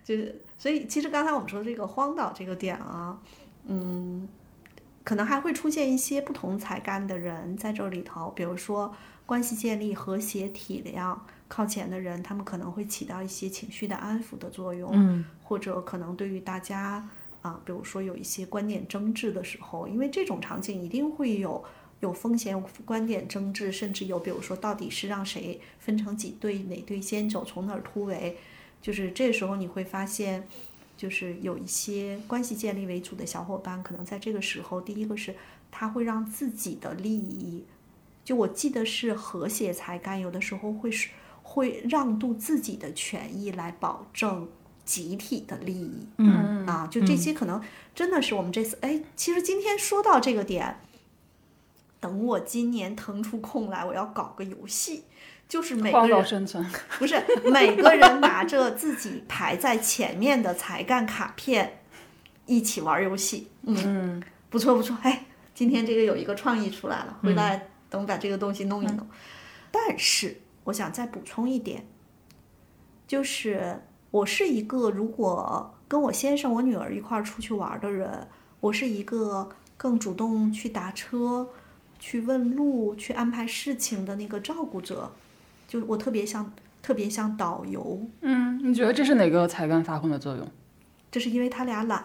[0.04, 3.20] 就是，所以其实刚才我们说这个荒岛这个点啊，
[3.66, 4.28] 嗯，
[5.04, 8.94] 可能还会出现一些不同才干的人在这里头，比如说
[9.26, 11.18] 关系建立、和谐、体谅
[11.48, 17.08] 靠前的人，他们可能会起到一些情绪的安抚的作用，嗯，或者可能对于大家
[17.46, 21.64] 啊，比如说有一些观点争执的时候，因为这种场景一定会有。
[22.02, 28.36] 有风险，有观点争执，甚至有，比如说，到底是让谁分成几队，哪队先走，从哪儿突围，
[28.82, 30.46] 就是这时候你会发现，
[30.98, 35.34] 就是有一些关系建立为主的小伙伴，可能在这个时候，第一个是
[35.72, 37.64] 他会让自己的利益，
[38.26, 41.10] 就我记得是和谐才干，有的时候会是
[41.42, 44.50] 会让渡自己的权益来保证
[44.86, 47.62] 集体的利益，嗯啊，就这些可能
[47.94, 50.78] 真的是我们这次，哎，其实今天说到这个点。
[51.98, 55.06] 等我今年腾出空来，我要搞个游戏，
[55.50, 56.64] 就是每个人生存，
[57.00, 57.20] 不是
[57.52, 61.80] 每个人拿着自己排在前面的才干卡片，
[62.46, 63.48] 一起玩游戏。
[63.64, 64.22] 嗯，
[64.52, 65.26] 不错不错，哎，
[65.56, 69.08] 今天这个有一个创意出来了，回来等我把这个东西弄一弄。
[69.72, 71.88] 但是我想再补充一点，
[73.08, 73.82] 就是
[74.16, 78.26] 我是一个如果跟我先生、我女儿一块儿出去玩的人，
[78.62, 81.50] 我是一个更主动去打车。
[81.98, 85.12] 去问路、去安排事情的那个照顾者，
[85.68, 90.48] 就我特别像特别像导游，嗯，你觉得这是哪个才干发挥的作用？
[91.10, 92.04] 这是因为他俩懒。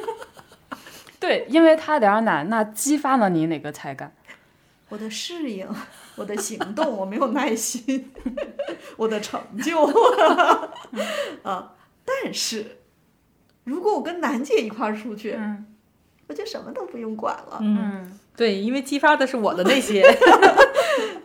[1.20, 4.12] 对，因为他俩懒，那激发了你哪个才干？
[4.92, 5.66] 我的适应，
[6.16, 8.12] 我的行动，我没有耐心，
[8.98, 9.82] 我的成就，
[11.42, 11.72] 啊！
[12.04, 12.78] 但是
[13.64, 15.66] 如果我跟楠姐一块儿出去，嗯
[16.28, 17.58] 我就什么都不用管了。
[17.62, 20.02] 嗯对，因为激发的是我的那些，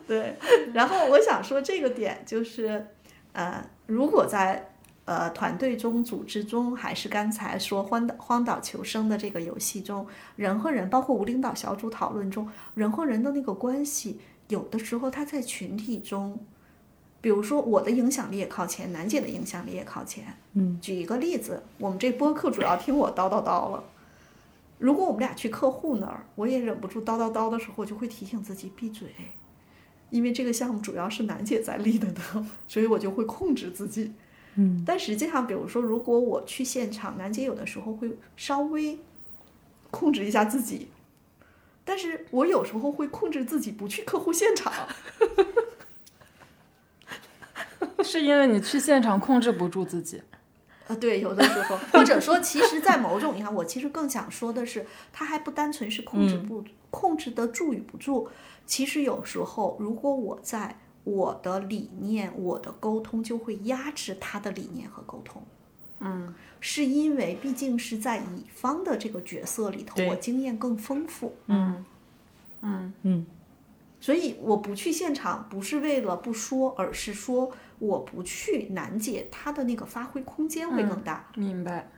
[0.06, 0.36] 对，
[0.72, 2.86] 然后我想说这个点就是，
[3.32, 4.70] 呃，如果在
[5.08, 10.06] 呃团队中、组织中，还是刚才说荒岛荒岛求生的这个游戏中，
[10.36, 16.38] 人和人，包括无领导小组讨论中，人和人的那个关系，有的时候他在群体中，
[17.22, 20.26] 比如说我的影响力也靠前，楠姐的影响力也靠前。
[20.52, 23.82] 嗯，举一个例子，我们这播客主要听我叨叨叨了。
[24.78, 29.08] 如果我们俩去客户那儿，我也忍不住叨叨叨的时候，我就会提醒自己闭嘴，
[30.10, 32.20] 因为这个项目主要是楠姐在立的的，
[32.68, 34.12] 所以我就会控制自己。
[34.60, 38.98] 嗯，但实际上，比如说，如果我去现场，楠姐有的时候会稍微
[39.92, 40.88] 控制一下自己，
[41.84, 44.72] 但是我有时候会控制自己不去客户现场。
[48.02, 50.20] 是因为你去现场控制不住自己。
[50.88, 58.28] 啊，对，有的时候，或者说，其实，在某种意义上，我其实更想说的是，它还不单纯是控制不、控制得住与不住。
[58.66, 60.76] 其实有时候，如果我在
[61.08, 65.42] 我的理念、我的沟通，就会压制他的理念和沟通。
[66.00, 71.84] 嗯，是因为毕竟是在乙方的这个角色里头，我经验更丰富，嗯。
[72.60, 72.92] 嗯。
[73.02, 73.26] 嗯。
[74.00, 81.26] 所以我不去现场，不是为了不说，而是说我不去难解，他的那个发挥空间会更大。
[81.34, 81.90] 明白。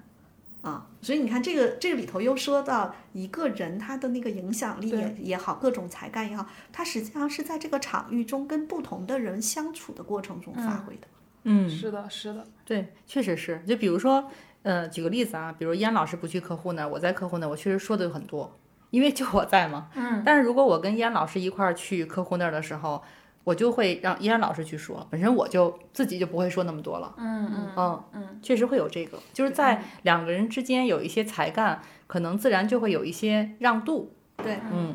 [0.63, 11.07] 啊，所以你看，这个这个里头又说到一个人他的那个影响力也也好，各种才干也好，他实际上是在这个场域中跟不同的人相处的过程中发挥的。
[11.45, 12.47] 嗯，是的，是的。
[12.67, 13.63] 对，确实是。
[13.67, 14.31] 就比如说，
[14.63, 18.59] 呃，举个例子啊，比如燕老师不去客户那儿，我在客户那儿，我确实说的有很多，
[18.91, 19.89] 因为就我在嘛。
[19.95, 20.23] 嗯。
[20.27, 23.03] 但是如果我跟燕老师一块儿去客户那儿的时候，
[23.45, 27.15] 我就会让依然老师去说，本身我就自己就不会说那么多了。
[27.19, 34.13] 嗯嗯嗯嗯，确实会有这个，就是在两个人之间有一些才干，可能自然就会有一些让渡。
[34.37, 34.95] 对，嗯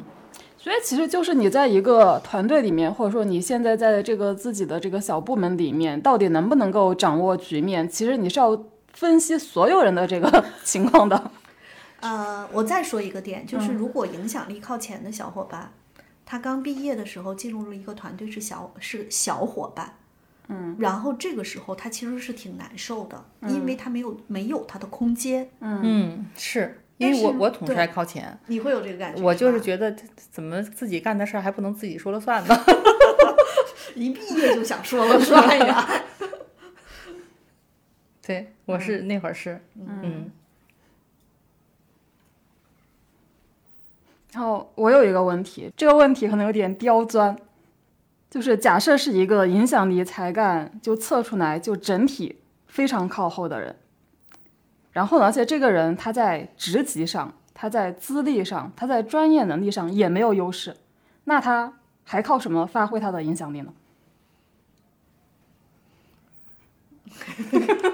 [0.57, 11.29] 所以其实就是你在一个团队里面，或者说你现在在这个自己的这个小部门里面，到底能不能够掌握局面，其实你是要分析所有人的这个 情况的。
[11.99, 15.71] 呃，我再说一个点，就是如果影响力靠前的小伙伴，
[16.25, 19.97] 他刚毕业的时候进入了一个团队是小是小伙伴，
[20.47, 29.21] 嗯，然后这个时候他其实是挺难受的，因为他没有没有他的空间，嗯，是因为我我统帅靠前，你会有这个感觉？
[29.21, 29.95] 我就是觉得
[30.31, 32.55] 怎么自己干的事儿还不能自己说了算呢？
[33.95, 35.87] 一毕业就想说了算呀。
[38.25, 40.31] 对，我是那会儿是，嗯
[44.35, 47.33] 然后我有一个问题，这个问题可能有点刁钻，
[48.29, 52.35] 就是假设是一个影响力、才干就测出来就整体
[52.67, 53.73] 非常靠后的人，
[54.91, 60.75] 然后呢，而且这个人他在职级上他在资历上，他在专业能力上也没有优势，
[61.23, 61.71] 那他
[62.03, 63.73] 还靠什么发挥他的影响力呢？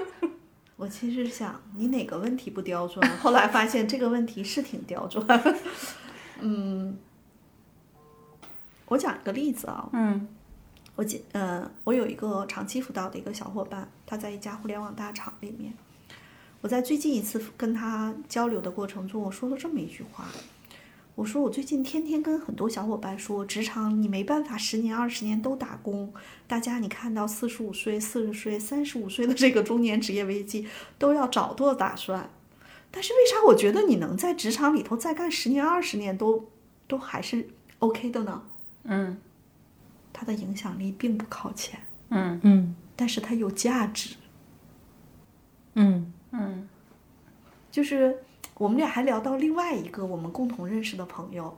[0.74, 5.24] 我其实想你哪个问题不刁钻，后来发现这个问题是挺刁钻。
[6.42, 6.98] 嗯，
[8.86, 10.28] 我讲一个例子啊，嗯
[10.96, 15.72] 我记，呃，我有一个长期辅导的一个小伙伴，他在一家互联网大厂里面。
[16.60, 20.26] 我在最近一次跟他交流的过程中，我说了这么一句话，
[21.14, 26.12] 我说我最近天天跟很多小伙伴说，职场你没办法十年二十年都打工，
[26.46, 30.66] 大家你看到四十五岁、四十岁、三十五岁的这个中年职业危机，
[30.98, 32.28] 都要早做打算。
[32.92, 36.48] 但是为啥我觉得你能在职场里头再干十年二十年都
[36.86, 37.48] 都还是
[37.80, 38.42] OK 的呢？
[38.84, 39.18] 嗯
[40.12, 41.80] 他的影响力并不靠前。
[42.10, 44.14] 嗯嗯但是他有价值。
[45.74, 46.68] 嗯嗯
[47.70, 48.22] 就是
[48.58, 51.56] 我们俩还聊到另外一个我们共同认识的朋友，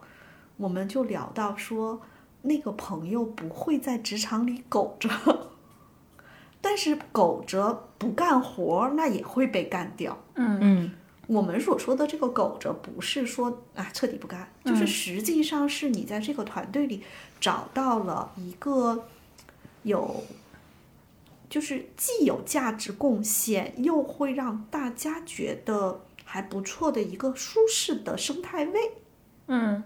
[0.57, 2.01] 我们就聊到说，
[2.43, 5.11] 那个朋友不会在职场里苟着，
[6.63, 10.17] 但是苟着不干活，那也会被干掉。
[10.35, 10.91] 嗯嗯
[11.27, 17.03] 我们所说的这个苟着，不是说啊彻底不干，就是实际上是你在这个团队里
[17.41, 19.07] 找到了一个
[19.83, 20.23] 有，
[21.49, 28.81] 就是既有价值贡献，又会让大家觉得还不错的一个舒适的生态位。
[29.47, 29.83] 嗯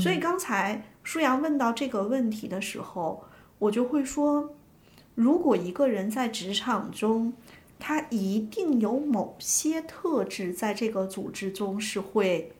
[0.00, 3.24] 所以刚才舒阳问到这个问题的时候，
[3.58, 4.54] 我就会说，
[5.14, 7.32] 如果一个人在职场中，
[7.84, 12.52] 他一定有某些特质，在这个组织中是会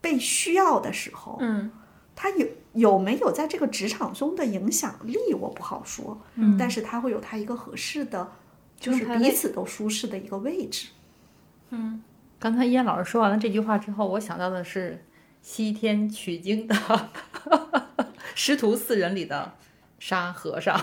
[0.00, 1.72] 被需要的时候，嗯。
[2.14, 6.56] 他有有没有在这个职场中的影响力，我不好说，嗯。
[6.56, 8.30] 但是他会有他一个合适的，
[8.78, 10.90] 就是彼此都舒适的一个位置。
[11.70, 12.00] 嗯。
[12.38, 15.04] 刚才依然老师说完了这句话之后，我想到的是
[15.42, 17.10] 西天取经的
[18.36, 19.54] 师徒四人里的
[19.98, 20.78] 沙和尚，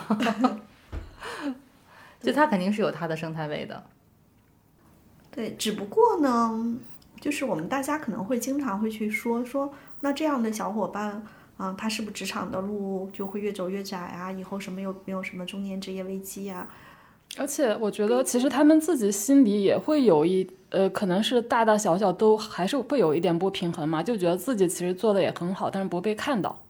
[2.28, 3.82] 就他肯定是有他的生态位的。
[5.32, 6.76] 对，只不过呢，
[7.22, 11.24] 就是我们大家可能会经常会去说说，那这样的小伙伴
[11.56, 14.30] 啊、他是不是职场的路就会越走越窄啊？
[14.30, 16.68] 以后什么有没有什么中年职业危机啊？
[17.38, 26.62] 而且我觉得，其实他们自己心里也会有一呃，可能是大大小小都还是会有一点不平衡嘛，就觉得自己其实做的也很好，但是不被看到。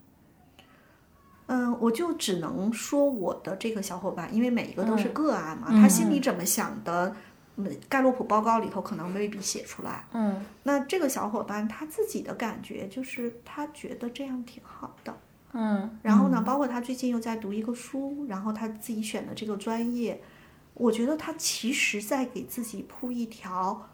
[1.47, 7.15] 嗯，我就只能说我的这个小伙伴，因为每一个都是嗯个案嘛，他心里怎么想的，
[7.55, 10.05] 嗯，盖洛普报告里头可能未必写出来。
[10.13, 15.17] 嗯那这个小伙伴他自己的感觉就是他觉得这样挺好的。
[15.53, 20.21] 嗯然后呢，包括他最近又在读一个书，然后他自己选的这个专业，
[20.73, 23.87] 我觉得他其实在给自己铺一条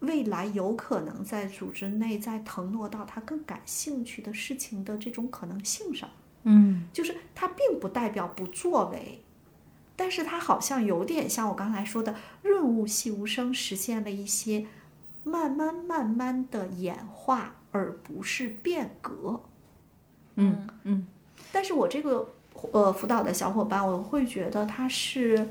[0.00, 6.08] 未来有可能在组织内再腾挪到他更感兴趣的事情的这种可能性上。
[6.44, 9.22] 嗯就是它并不代表不作为，
[9.96, 14.66] 但是它好像有点像我刚才说的润物细无声，实现了一些
[15.24, 19.40] 慢慢慢慢的演化，而不是变革。
[20.36, 21.06] 嗯嗯
[21.52, 22.34] 但是我这个
[22.72, 25.48] 呃辅导的小伙伴，我会觉得他是，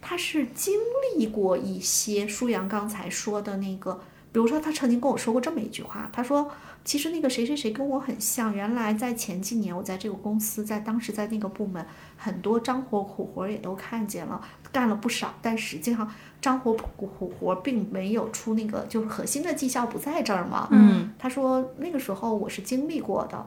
[0.00, 0.74] 他是经
[1.16, 4.00] 历过一些舒阳刚才说的那个，
[4.32, 6.50] 比如说他曾经跟我说过这么一句话，他说
[6.84, 11.84] 其实那个谁谁谁跟我很像，原来在前几年我在这个公司，在当时在那个部门，
[12.16, 14.40] 很多脏活苦活也都看见了，
[14.72, 16.10] 干了不少，但实际上
[16.40, 20.68] 脏活苦苦活并没有出那个，就是核心的绩效不在这儿嘛。
[20.70, 23.46] 嗯他说那个时候我是经历过的。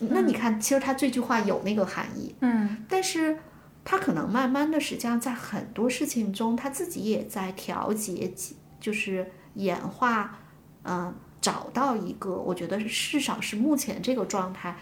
[0.00, 3.36] 那你看，其实他这句话有那个含义，嗯但是
[3.84, 8.32] 他可能慢慢的，实际上在很多事情中，他自己也在调节，
[8.78, 10.38] 就是演化，
[10.84, 14.76] 嗯、找到一个我觉得至少是目前这个状态，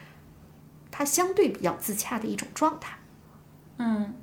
[0.90, 2.98] 他相对比较自洽的一种状态。
[3.78, 4.14] 嗯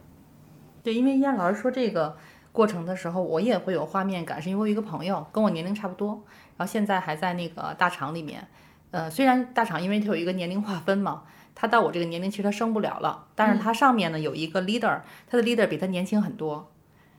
[0.82, 2.18] 对，因为燕老师说这个
[2.52, 6.24] 过程的时候，我也会有画面感，是因为我一个朋友跟我年龄差不多，
[6.58, 8.48] 然后现在还在那个大厂里面。
[8.92, 11.24] 呃，虽然大厂因为它有一个年龄划分嘛，
[11.56, 16.72] 他到我这个年龄其实他升不了了，但是他上面呢有一个 leader，他的 leader 比他年轻很多，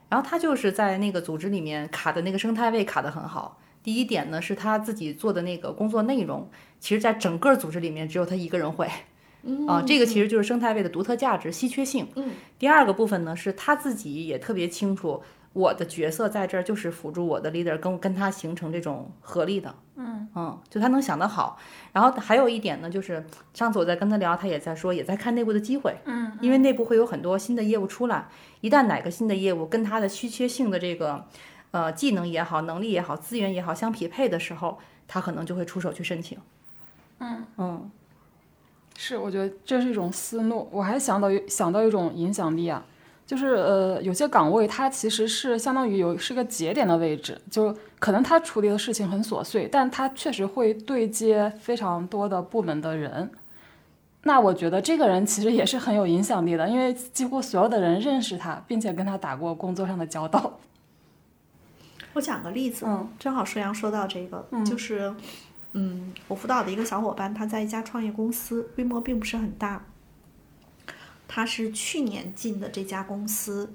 [0.09, 3.59] 然后他就是在那个组织里面卡的那个生态位卡得很好。
[3.85, 8.89] 第一点呢是他自己做的那个工作内容，其实在整个组织里面只有他一个人会。
[9.67, 12.07] 啊，这个其实就是生态位的独特价值、稀缺性。
[12.15, 15.21] 嗯，第二个部分呢，是他自己也特别清楚，
[15.53, 19.75] 我的角色在这儿就是辅助我的 leader 跟跟他形成这种合力的。
[19.97, 21.59] 嗯嗯，就他能想得好。
[21.93, 23.23] 然后还有一点呢，就是
[23.53, 25.95] 上次我在跟他聊，他也在说，也在看内部的机会。
[26.05, 28.27] 嗯，因为内部会有很多新的业务出来，
[28.61, 31.23] 一旦哪个新的业务跟他的稀缺性的这个。
[31.75, 36.37] 呃技能也好、能力也好、资源也好相匹配的时候，他可能就会出手去申请。
[37.19, 37.91] 嗯嗯，
[38.97, 40.69] 是，我觉得这是一种思路。
[40.71, 42.85] 我还想到想到一种影响力啊，
[43.25, 53.29] 就是呃，有些岗位它其实是相当于有是个节点的位置，就可能他处理的事情很琐碎，但他确实会对接非常多的部门的人。
[54.23, 60.57] 那我觉得这个人其实也是很有影响力的，因为几乎所有的人认识他，并且跟他打过工作上的交道。
[62.15, 65.13] 我讲个例子，嗯正好舒阳说到这个，就是，
[65.73, 69.85] 嗯，我辅导的一个小伙伴，他在一家创业公司，规模并不是很大。
[71.27, 73.73] 他是去年进的这家公司，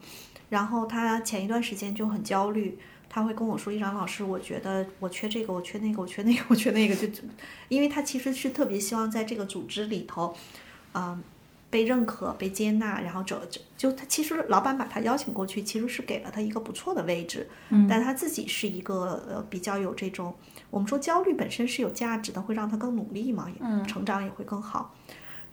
[0.49, 2.78] 然后他前一段时间就很焦虑，
[3.09, 7.07] 他会跟我说：“一长老师，我觉得我缺这个，我缺那个，我缺那个，我缺那个。”就
[7.68, 10.34] 因为他其实是特别希望在这个组织里头，
[10.95, 11.22] 嗯、
[11.71, 20.35] 被认可、被接纳，然后走就就他其实老板把他邀请过去，其实是给了他一个不错的位置，嗯，但他自己是一个呃比较有这种，
[20.68, 24.95] 我们说焦虑本身是有价值的，会让他更努力嘛，嗯，成长也会更好。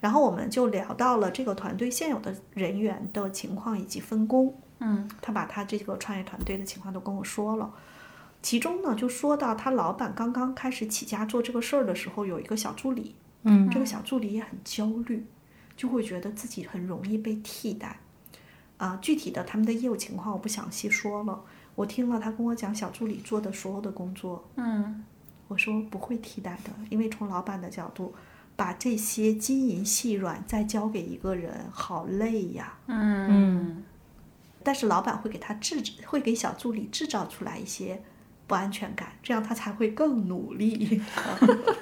[0.00, 7.70] 然后我们就聊到了这个团队现有的人员的情况以及分工，嗯，他把他这个创业团队的情况都跟我说了。
[8.40, 15.26] 其中呢，就说到他老板刚刚开始起家做这个事儿的时候，有一个小助理，嗯，这个小助理也很焦虑，
[15.78, 18.00] 就会觉得自己很容易被替代。
[18.76, 21.42] 啊、具体的他们的业务情况我不详细说了。
[21.74, 25.04] 我听了他跟我讲小助理做的所有的工作，嗯
[25.46, 28.14] 我说不会替代的，因为从老板的角度，
[28.54, 32.74] 把这些金银细软再交给一个人，好累呀。
[32.86, 33.84] 嗯
[34.62, 38.02] 但是老板会给他制，会给小助理制造出来一些
[38.46, 41.00] 不安全感，这样他才会更努力。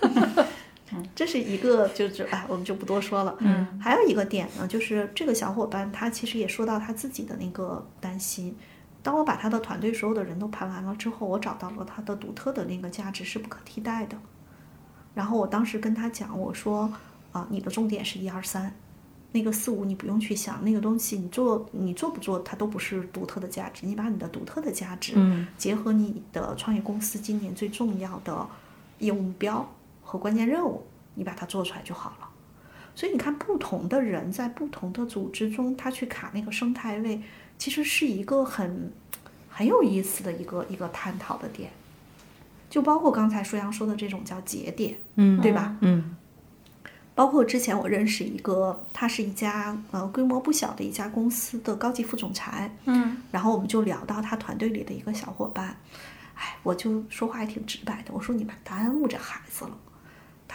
[1.15, 3.37] 这是一个，就是哎，我们就不多说了。
[3.41, 8.57] 嗯，还有一个点呢，就是这个小伙伴他其实也说到他自己的那个担心。
[9.03, 14.17] 当我把他的团队所有的人都盘完了之后，我找到了他的独特的那个价值是不可替代的。
[15.15, 16.93] 然后我当时跟他讲，我说
[17.33, 18.75] 啊，你的重点是一二三，
[19.33, 23.87] 那个四五你不用去想，那个东西你做你做不做，它都不是独特的价值。
[23.87, 28.47] 你把你的独特的价值，嗯，结合你的创业公司今年最重要的
[28.99, 29.69] 业务目标
[30.07, 32.29] 和关键任务，你把它做出来就好了。
[32.95, 37.21] 所以你看，不同的人在不同的组织中，他去卡那个生态位，
[37.59, 38.91] 其实是一个很
[39.51, 41.71] 很有意思的一个一个探讨的点。
[42.71, 45.77] 就包括刚才舒阳说的这种叫节点，嗯，对吧？
[45.81, 46.17] 嗯
[47.15, 55.75] 包括之前我认识一个，他是一家呃规模不小的一家公司的高级副总裁，嗯然后我们就聊到他团队里的一个小伙伴，
[56.35, 59.71] 哎，我就说话还挺直白的，我说你们耽误这孩子了。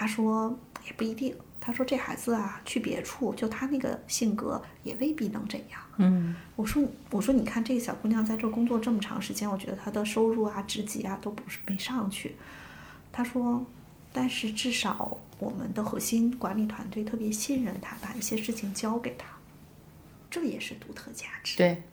[0.01, 5.79] 他说也不一定，他说这孩子啊去别处，就他那个性格也未必能怎样。
[5.97, 12.35] 嗯我说我说你看这个小姑娘在这儿工作这么长时间，我觉得她的收入啊、职级啊都不是没上去。
[13.11, 13.63] 他说，
[14.11, 19.27] 但是至少我们的核心管理团队特别信任他，把一些事情交给他，
[20.31, 21.83] 这也是独特价值，对，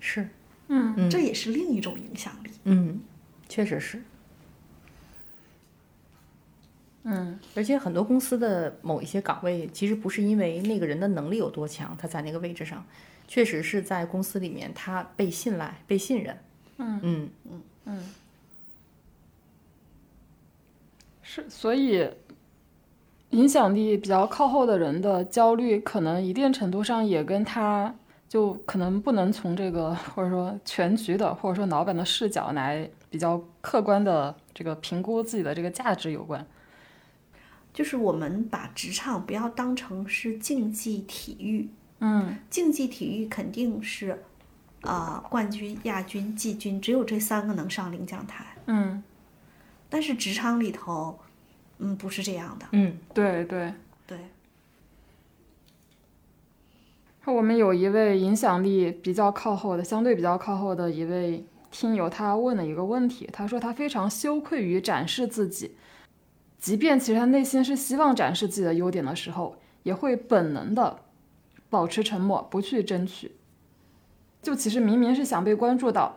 [0.00, 0.26] 是，
[0.68, 2.50] 嗯嗯这也是另一种影响力。
[2.64, 2.98] 嗯，
[3.46, 4.02] 确实是。
[7.10, 12.84] 嗯而且很多公司的某一些岗位，其实不是因为那个人的能力有多强，他在那个位置上，
[13.26, 16.38] 确实是在公司里面他被信赖、被信任。
[16.76, 18.04] 嗯嗯嗯
[21.22, 22.10] 是，所以
[23.30, 27.94] 影响力比较靠后的人的焦虑，可能一定程度上也跟他
[28.28, 36.46] 就可能不能从这个或者说全局的或者说老板的视角来比较客观的这个评估自己的这个价值有关。
[37.78, 41.68] 就是我们把职场不要当成是竞技体育，
[42.00, 44.20] 嗯竞技体育肯定是，
[44.80, 48.44] 啊、冠军、亚军、季军，只有这三个能上领奖台。
[48.66, 49.00] 嗯，
[49.88, 51.20] 但是职场里头，
[51.78, 52.66] 嗯，不是这样的。
[52.72, 53.72] 嗯对对。
[54.08, 54.18] 对，
[57.26, 65.76] 我们有一位影响力比较靠后的，相对比较靠后的一位听友，他问了一个问题，他说他非常羞愧于展示自己，
[66.58, 70.98] 即便其实他内心是希望展示自己的优点的时候，也会本能的
[71.70, 73.32] 保持沉默，不去争取。
[74.42, 76.16] 就其实明明是想被关注到，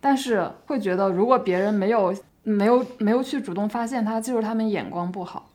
[0.00, 5.48] 但是会觉得如果别人没有没有没有去主动发现他，就是他们眼光不好。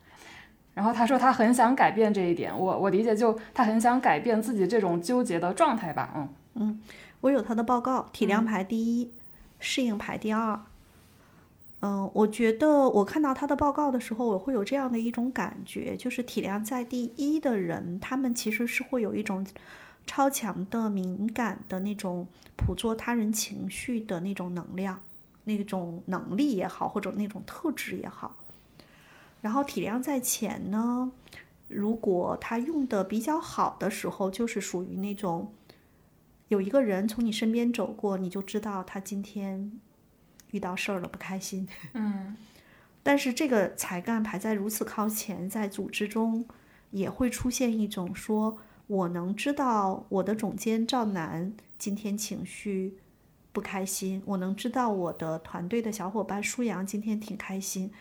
[0.74, 6.82] 然后他说他很想改变这一点，我我理解就他很想改变自己这种纠结的状态吧，嗯嗯
[7.22, 9.12] 我有他的报告，体量排第一，
[9.60, 10.60] 适应排第二。
[11.82, 19.46] 嗯，我觉得我看到他的报告的时候，我会有这样的一种感觉，就是体量在第一的人，他们其实是会有一种
[20.08, 25.00] 超强的敏感的那种捕捉他人情绪的那种能量、
[25.44, 28.36] 那种能力也好，或者那种特质也好。
[29.42, 31.12] 然后体谅在前呢，
[31.68, 35.54] 如果他用的比较好的时候，就是属于那种
[36.48, 39.80] 有一个人从你身边走过，你就知道他今天
[40.52, 41.68] 遇到事儿了，不开心。
[41.94, 42.36] 嗯
[43.04, 46.46] 但是这个才干排在如此靠前，在组织中
[46.92, 52.98] 也会出现一种说，我能知道我的总监赵楠今天情绪
[53.54, 57.92] 不开心，我能知道我的团队的小伙伴舒阳今天挺开心，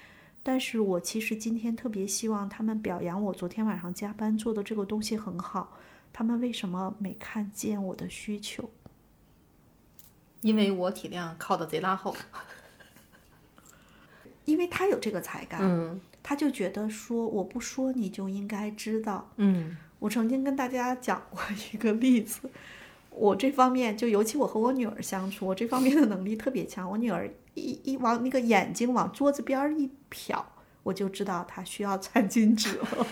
[0.43, 5.79] 但是我其实今天特别希望他们表扬我昨天晚上加班做的这个东西很好，
[6.13, 8.69] 他们为什么没看见我的需求？
[10.41, 12.17] 因为我体量靠的贼拉后。
[14.45, 19.29] 因为他有这个才干，嗯他就觉得说我不说你就应该知道。
[19.37, 21.41] 嗯我曾经跟大家讲过
[21.73, 22.49] 一个例子，
[23.11, 26.89] 我这方面就尤其我和我女儿相处，我这方面的能力特别强。
[26.89, 30.45] 我女儿一一往那个眼睛往桌子边儿一瞟，
[30.85, 33.07] 我就知道她需要餐巾纸了。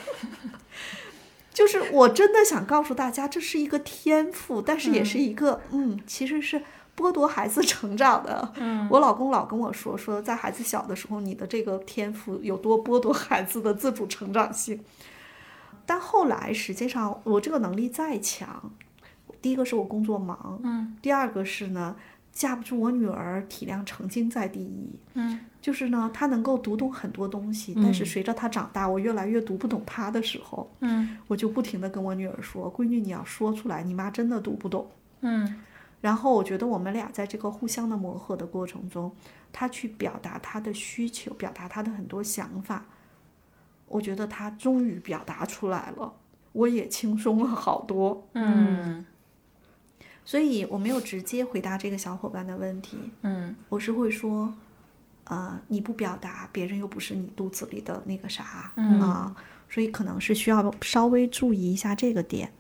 [1.53, 6.63] 就是我真的想告诉大家，这是一个天赋，但是也是一个嗯其实是
[6.97, 8.53] 剥夺孩子成长的。
[8.57, 8.89] 嗯。
[8.91, 14.81] 我老公老跟我说，说在孩子小的时候，你的这个天赋有多剥夺孩子的自主成长性。
[15.87, 18.73] 但后来实际上，我这个能力再强，
[19.43, 20.97] 第一个是我工作忙，嗯。
[21.03, 21.95] 第二个是呢，
[22.33, 25.41] 架不住我女儿体量成精在第一，嗯。
[25.61, 31.19] 就是呢，她能够读懂很多东西，但是随着她长大，我越来越读不懂她的时候，嗯。
[31.27, 34.87] 我就不停的跟我女儿说，闺女你要说出来，你妈真的读不懂。
[35.21, 35.61] 嗯
[36.05, 39.11] 然后我觉得我们俩在这个互相的磨合的过程中，
[39.51, 42.85] 他去表达他的需求，表达他的很多想法，
[43.89, 46.13] 我觉得他终于表达出来了，
[46.53, 48.29] 我也轻松了好多。
[48.35, 49.07] 嗯
[50.27, 54.53] 所以我没有直接回答这个小伙伴的问题，嗯我是会说，
[55.25, 59.35] 呃，你不表达，别人又不是你肚子里的那个啥，嗯啊，
[59.71, 62.53] 所以可能是需要稍微注意一下这个点。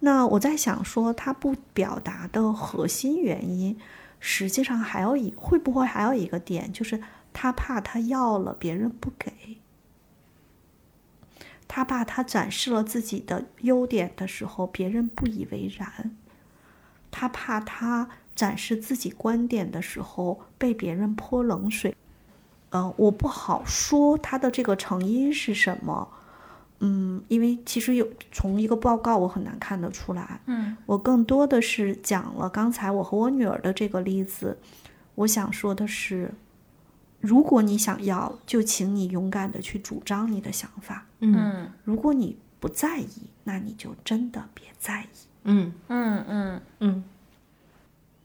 [0.00, 3.78] 那我在想说，他不表达的核心原因，
[4.18, 9.58] 实际上还有一会不会还有一个点，就是他怕他要了别人不给，
[11.68, 16.16] 他怕他展示了自己的优点的时候，别人不以为然，
[17.10, 21.94] 他怕他展示自己观点的时候被别人泼冷水。
[22.70, 26.08] 嗯、我不好说他的这个成因是什么。
[26.80, 30.76] 嗯，因为其实有从一个报告我很难看得出来，嗯。
[30.86, 34.58] 我更多的是讲了刚才我和我女儿的这个例子。
[35.14, 36.32] 我想说的是，
[37.20, 41.72] 如果你想要，就请你勇敢的去主张你的想法；嗯嗯。
[41.84, 43.08] 如果你不在意，
[43.44, 45.06] 那你就真的别在意。
[45.44, 45.72] 嗯。
[45.88, 47.04] 嗯嗯，嗯。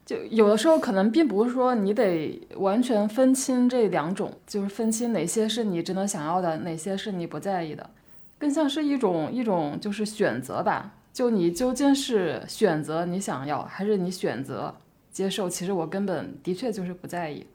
[0.06, 7.90] 就有的时候可能并不是说你得完全分清这两种，就是分清哪些是你真的想要的，哪些是你不在意的，
[8.38, 10.92] 更像是一种一种就是选择吧。
[11.12, 14.74] 就你究竟是选择你想要，还是你选择
[15.10, 15.48] 接受？
[15.48, 17.46] 其实我根本的确就是不在意。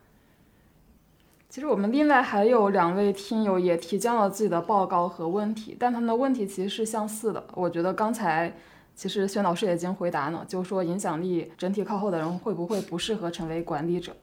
[1.48, 7.44] 其实我们另外还有两位听友也提交了自己的报告和问题，但他们的问题其实是相似的。
[7.54, 8.52] 我觉得刚才
[8.96, 14.16] 其实轩老师已经回答了，就说影响力整体靠后的人会不会不适合成为管理者，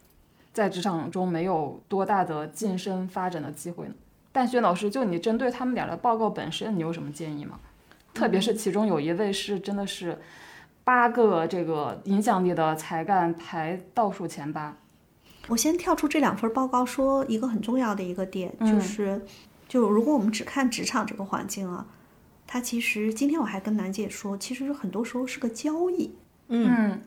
[0.52, 3.94] 在职场中没有多大的晋升发展的机会呢？
[4.38, 7.58] 但薛老师，就你针对他们俩的报告本身，你有什么建议吗？
[8.14, 10.16] 特别是其中有一位是真的是
[10.84, 14.76] 八个这个影响力的才干排倒数前八。
[15.48, 19.20] 我先跳出这两份报告，说一个很重要的一个点，就是，
[19.66, 21.84] 就如果我们只看职场这个环境啊，
[22.46, 26.14] 它其实今天我还跟楠姐说，其实很多时候是个交易，
[26.46, 27.02] 嗯，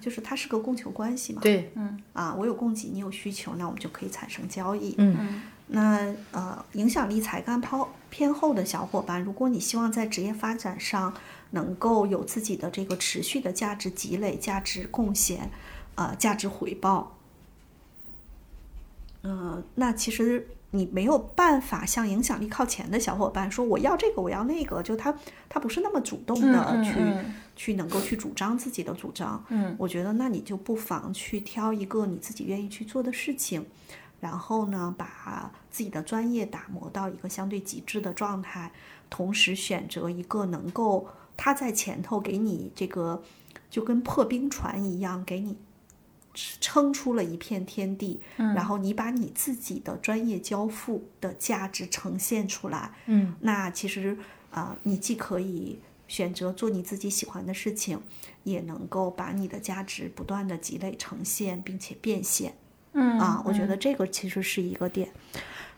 [0.00, 1.42] 就是它是个供求关系嘛。
[1.42, 4.94] 对，嗯啊，我有供给，你有需求，那我们就可以产生交易。
[4.96, 11.14] 嗯那呃，影响力才干抛偏后的小伙伴，如果你希望在职业发展上
[11.50, 15.50] 能够有自己的这个持续的价值积累、价值贡献、
[15.94, 17.16] 呃价值回报，
[19.22, 25.14] 呃，那其实你没有办法像影响力靠前的小伙伴说我要这个我要那个，就他
[25.48, 29.44] 他不是那么主动的嗯嗯去、嗯去能够去主张自己的主张。
[29.48, 33.66] 嗯我觉得那你就不妨去挑一个你自己愿意去做的事情，
[34.20, 38.72] 然后呢，把自己的专业打磨到一个相对极致的状态，
[39.08, 43.22] 同时选择一个能够他在前头给你这个
[43.70, 45.56] 就跟破冰船一样给你
[46.60, 54.16] 撑出了一片天地，然后你把你自己的专业交付的价值呈现出来，嗯那其实
[54.50, 58.00] 啊、呃你既可以选择做你自己喜欢的事情，
[58.44, 62.54] 也能够把你的价值不断的积累呈现，并且变现。
[62.92, 65.10] 嗯啊，我觉得这个其实是一个点。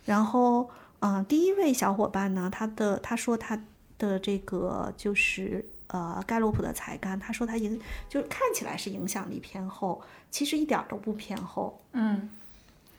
[0.04, 0.68] 然后，
[1.00, 3.60] 嗯、第一位小伙伴呢，他的他说他
[3.98, 11.80] 的这个就是呃盖洛普的才干，他说他影就是看起来是影响力偏后，其实一点儿都不偏后。
[11.92, 12.30] 嗯，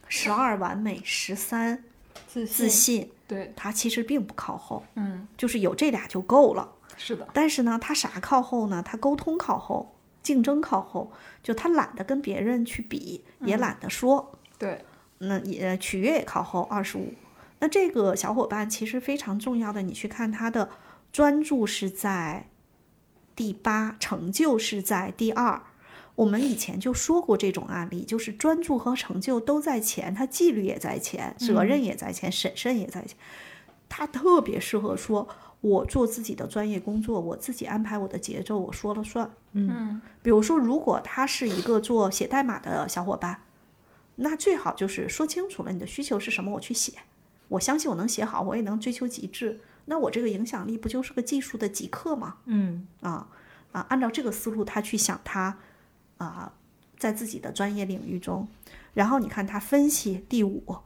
[0.07, 1.83] 十二完美，十三
[2.27, 6.69] 自自信，对，他其实并不靠后，嗯，就是有这俩就够了。
[6.97, 8.83] 是的，但是呢，他啥靠后呢？
[8.83, 11.11] 他沟通靠后，竞争靠后，
[11.41, 14.39] 就他懒得跟别人去比，也懒得说。
[14.57, 14.83] 对，
[15.19, 17.13] 那也取悦也靠后二十五。
[17.59, 20.69] 那这个小伙伴其实非常重要的，你去看他的
[21.11, 22.47] 专注是在
[23.35, 25.61] 第八，成就是在第二。
[26.15, 33.17] 我们以前就说过这种案例，就是专注和成就都在前，他纪律也在前，责任也在前，审慎也在前。
[33.87, 35.27] 他特别适合说，
[35.61, 39.31] 我做自己的专业工作，我自己安排我的节奏，我说了算。
[39.53, 43.41] 嗯比如说，如果他是一个做写代码的小伙伴，
[44.15, 46.93] 那最好就是说清楚了你的需求是什么，我去写。
[47.47, 49.59] 我相信我能写好，我也能追求极致。
[49.85, 52.37] 那我这个影响力不就是个技术的极客吗？
[52.45, 53.27] 嗯啊
[53.71, 55.57] 啊，按照这个思路，他去想他
[56.17, 56.53] 啊，
[56.97, 58.47] 在自己的专业领域中，
[58.93, 60.77] 然后你看他分析第五，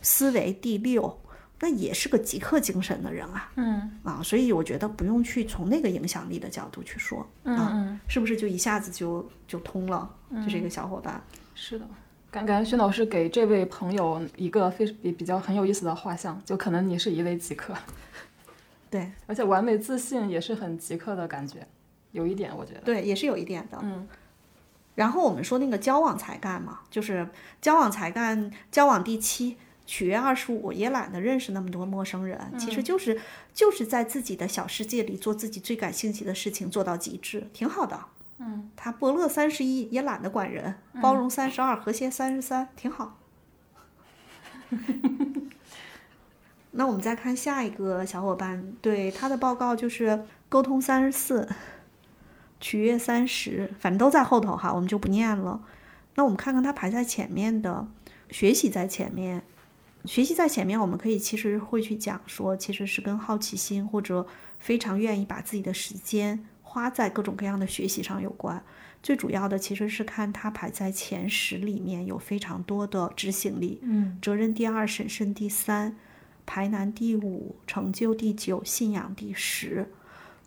[0.00, 1.20] 思维第六，
[1.64, 10.14] 那也是个极客精神的人啊嗯啊，所以我觉得不用去从那个影响力的角度去说啊，嗯，是不是就一下子就就通了？
[10.30, 11.18] 就这个小伙伴，
[11.54, 11.86] 是的。
[12.30, 17.72] 感感觉薛老师给这位朋友一个非比比较很有意思的画像，就可能你是一位极客，
[18.90, 21.66] 对而且完美自信也是很极客的感觉，
[22.12, 22.80] 有一点我觉得。
[22.80, 23.78] 对，也是有一点的。
[23.80, 24.06] 嗯
[24.96, 27.28] 然后我们说那个交往才干嘛，就是
[27.60, 29.56] 交往才干，交往第七，
[29.86, 33.20] 取悦二十五，也懒得认识那么多陌生人，其实就是
[33.52, 38.00] 就是在自己的小世界里做自己最感兴趣的事情，做到极致，挺好的。
[38.38, 43.18] 嗯，他伯乐三十一，也懒得管人，包容三十二，和谐三十三，挺好。
[46.72, 51.48] 那我们再看下一个小伙伴，对他的报告就是沟通三十四，
[52.58, 55.62] 取悦三十，反正都在后头哈，我们就不念了。
[56.16, 57.86] 那我们看看他排在前面的，
[58.30, 59.44] 学习在前面，
[60.04, 64.26] 学习在前面，我们可以其实会去讲说，其实是跟好奇心或者
[64.58, 68.62] 非常愿意把自己的时间花在各种各样的学习上有关。
[69.02, 75.96] 最主要的其实是看他排在前十里面有非常多的执行力，嗯责任第二，审慎第三，
[76.46, 79.90] 排难第五，成就第九，信仰第十。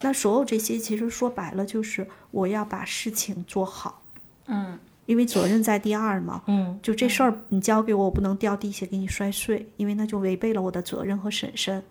[0.02, 4.02] 那所有这些其实说白了就是我要把事情做好，
[4.46, 6.44] 嗯因为责任在第二嘛。
[6.46, 11.84] 嗯就这事儿你交给我，我不能掉地下给你摔碎，因为那就违背了我的责任和审慎。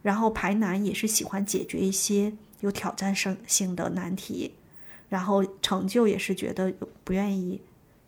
[0.00, 4.54] 然后排难也是喜欢解决一些有挑战性性的难题，
[5.10, 6.72] 然后成就也是觉得
[7.04, 7.60] 不愿意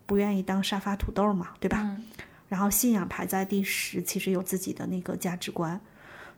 [0.07, 1.81] 不愿意当沙发土豆嘛，对吧？
[1.83, 2.03] 嗯
[2.47, 5.79] 然后信仰排在第十，其实有自己的那个价值观。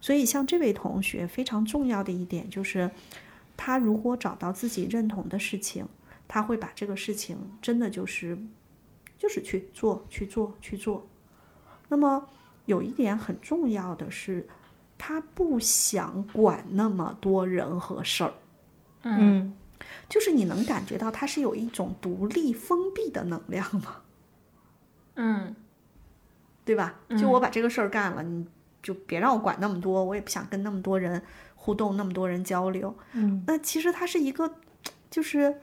[0.01, 2.91] 所以像这位同学非常重要的一点就是，
[3.55, 5.85] 他如果找到自己认同的事情，
[6.33, 8.37] 他会把这个事情真的就是
[9.17, 11.05] 就是去做去做去做。
[11.89, 12.25] 那么
[12.67, 14.47] 有一点很重要的是，
[14.97, 18.33] 他不想管那么多人和事儿。
[19.03, 19.53] 嗯
[20.07, 23.97] 就是你能感觉到他是有一种独立封闭的能量吗？
[25.15, 25.53] 嗯
[26.63, 26.97] 对吧？
[27.19, 28.47] 就我把这个事儿干了，你
[28.81, 31.21] 就别让我管那么多，我也不想跟那么多人
[31.55, 32.95] 互动，那么多人交流。
[33.11, 34.55] 嗯那其实他是一个，
[35.09, 35.59] 就是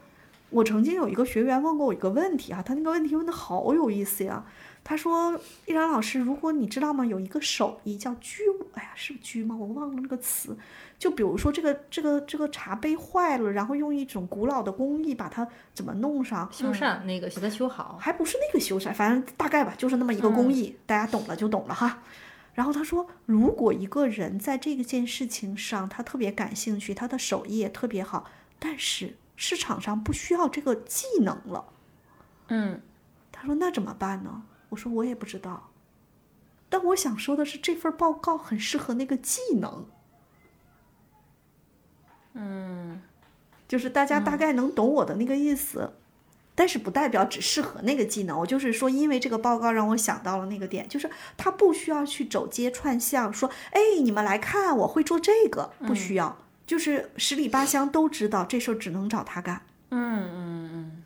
[0.49, 4.45] 我曾经有一个学员问过我一个问题啊，他那个问题问的好有意思呀。
[4.81, 8.41] 他说：“依然老师，如果你知道吗，有一个手艺叫居，
[8.73, 9.55] 哎呀，是居吗？
[9.55, 10.57] 我忘了那个词。
[10.97, 22.01] 就比如说这个这个这个茶杯坏了，然后用一种古老的工艺把它怎么弄上，修缮那个给它修好，还不是那个修缮，反正大概吧，就是那么一个工艺，大家懂了就懂了哈。
[22.53, 28.25] 然后他说，如果一个人在这个件事情上他特别感兴趣，他的手艺也特别好，
[28.57, 31.65] 但是市场上不需要这个技能了，
[32.49, 32.81] 嗯。
[33.31, 34.43] 他说那怎么办呢？
[34.67, 35.69] 我说我也不知道，
[36.67, 39.85] 但我想说的是，这份报告很适合那个技能，
[42.33, 43.01] 嗯。
[43.65, 45.93] 就是大家大概能懂我的那个意思。
[46.55, 56.37] 但是不代表只适合那个技能，我就是说，因为这个报告让我想到了那个点，就是他不需要去走街串巷说，哎，你们来看，我会做这个，不需要，
[56.69, 59.59] 就是十里八乡都知道这事儿只能找他干。
[59.89, 61.03] 嗯嗯嗯。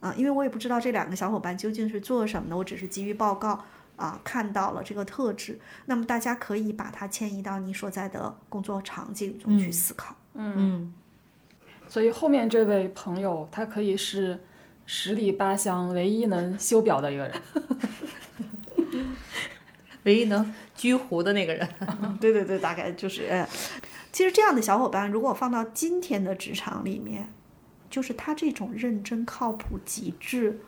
[0.00, 10.16] 啊，因为我也不知道这两个小伙伴究竟是做什么的，我只是基于报告啊看到了这个特质，那么大家可以把它迁移到你所在的工作场景中去思考。
[10.34, 10.92] 嗯，
[11.86, 14.42] 所以后面这位朋友，他可以是
[14.86, 17.42] 十里八乡唯一能修表的一个人。
[20.02, 21.68] 唯一能居湖的那个人。
[22.20, 23.48] 对对对，大概就是，呃
[24.18, 27.32] 其实这样的小伙伴，如果放到今天的职场里面，
[27.88, 30.58] 就是他这种认真、靠谱、极致，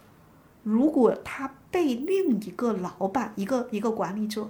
[0.63, 4.49] 如果他被另一个老板、一个一个管理者，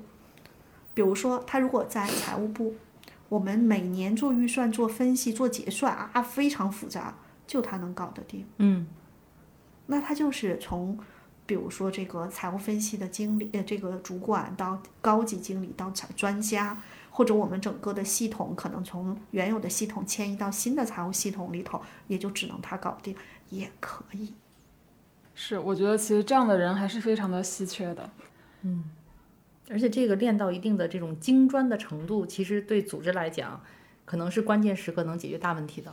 [0.92, 2.74] 比如说他如果在财务部，
[3.30, 8.44] 我们每年做预算、做分析、做结算啊，非常复杂，就他能搞得定。
[8.58, 8.86] 嗯
[9.86, 10.98] 那他就是从，
[11.46, 16.76] 比如说这个财务分析的经理，呃，这个主管到高级经理到财专家，
[17.20, 23.14] 或者我们整个的系统可能从原有的系统迁移到新的财务系统里头，也就只能他搞定，
[23.50, 24.32] 也可以。
[25.34, 28.08] 是，我觉得其实这样的人还是非常的稀缺的。
[28.62, 28.84] 嗯
[29.68, 33.62] 而且这个练到一定的这种精专的程度，其实对组织来讲，
[34.06, 35.92] 可能是关键时刻能解决大问题的。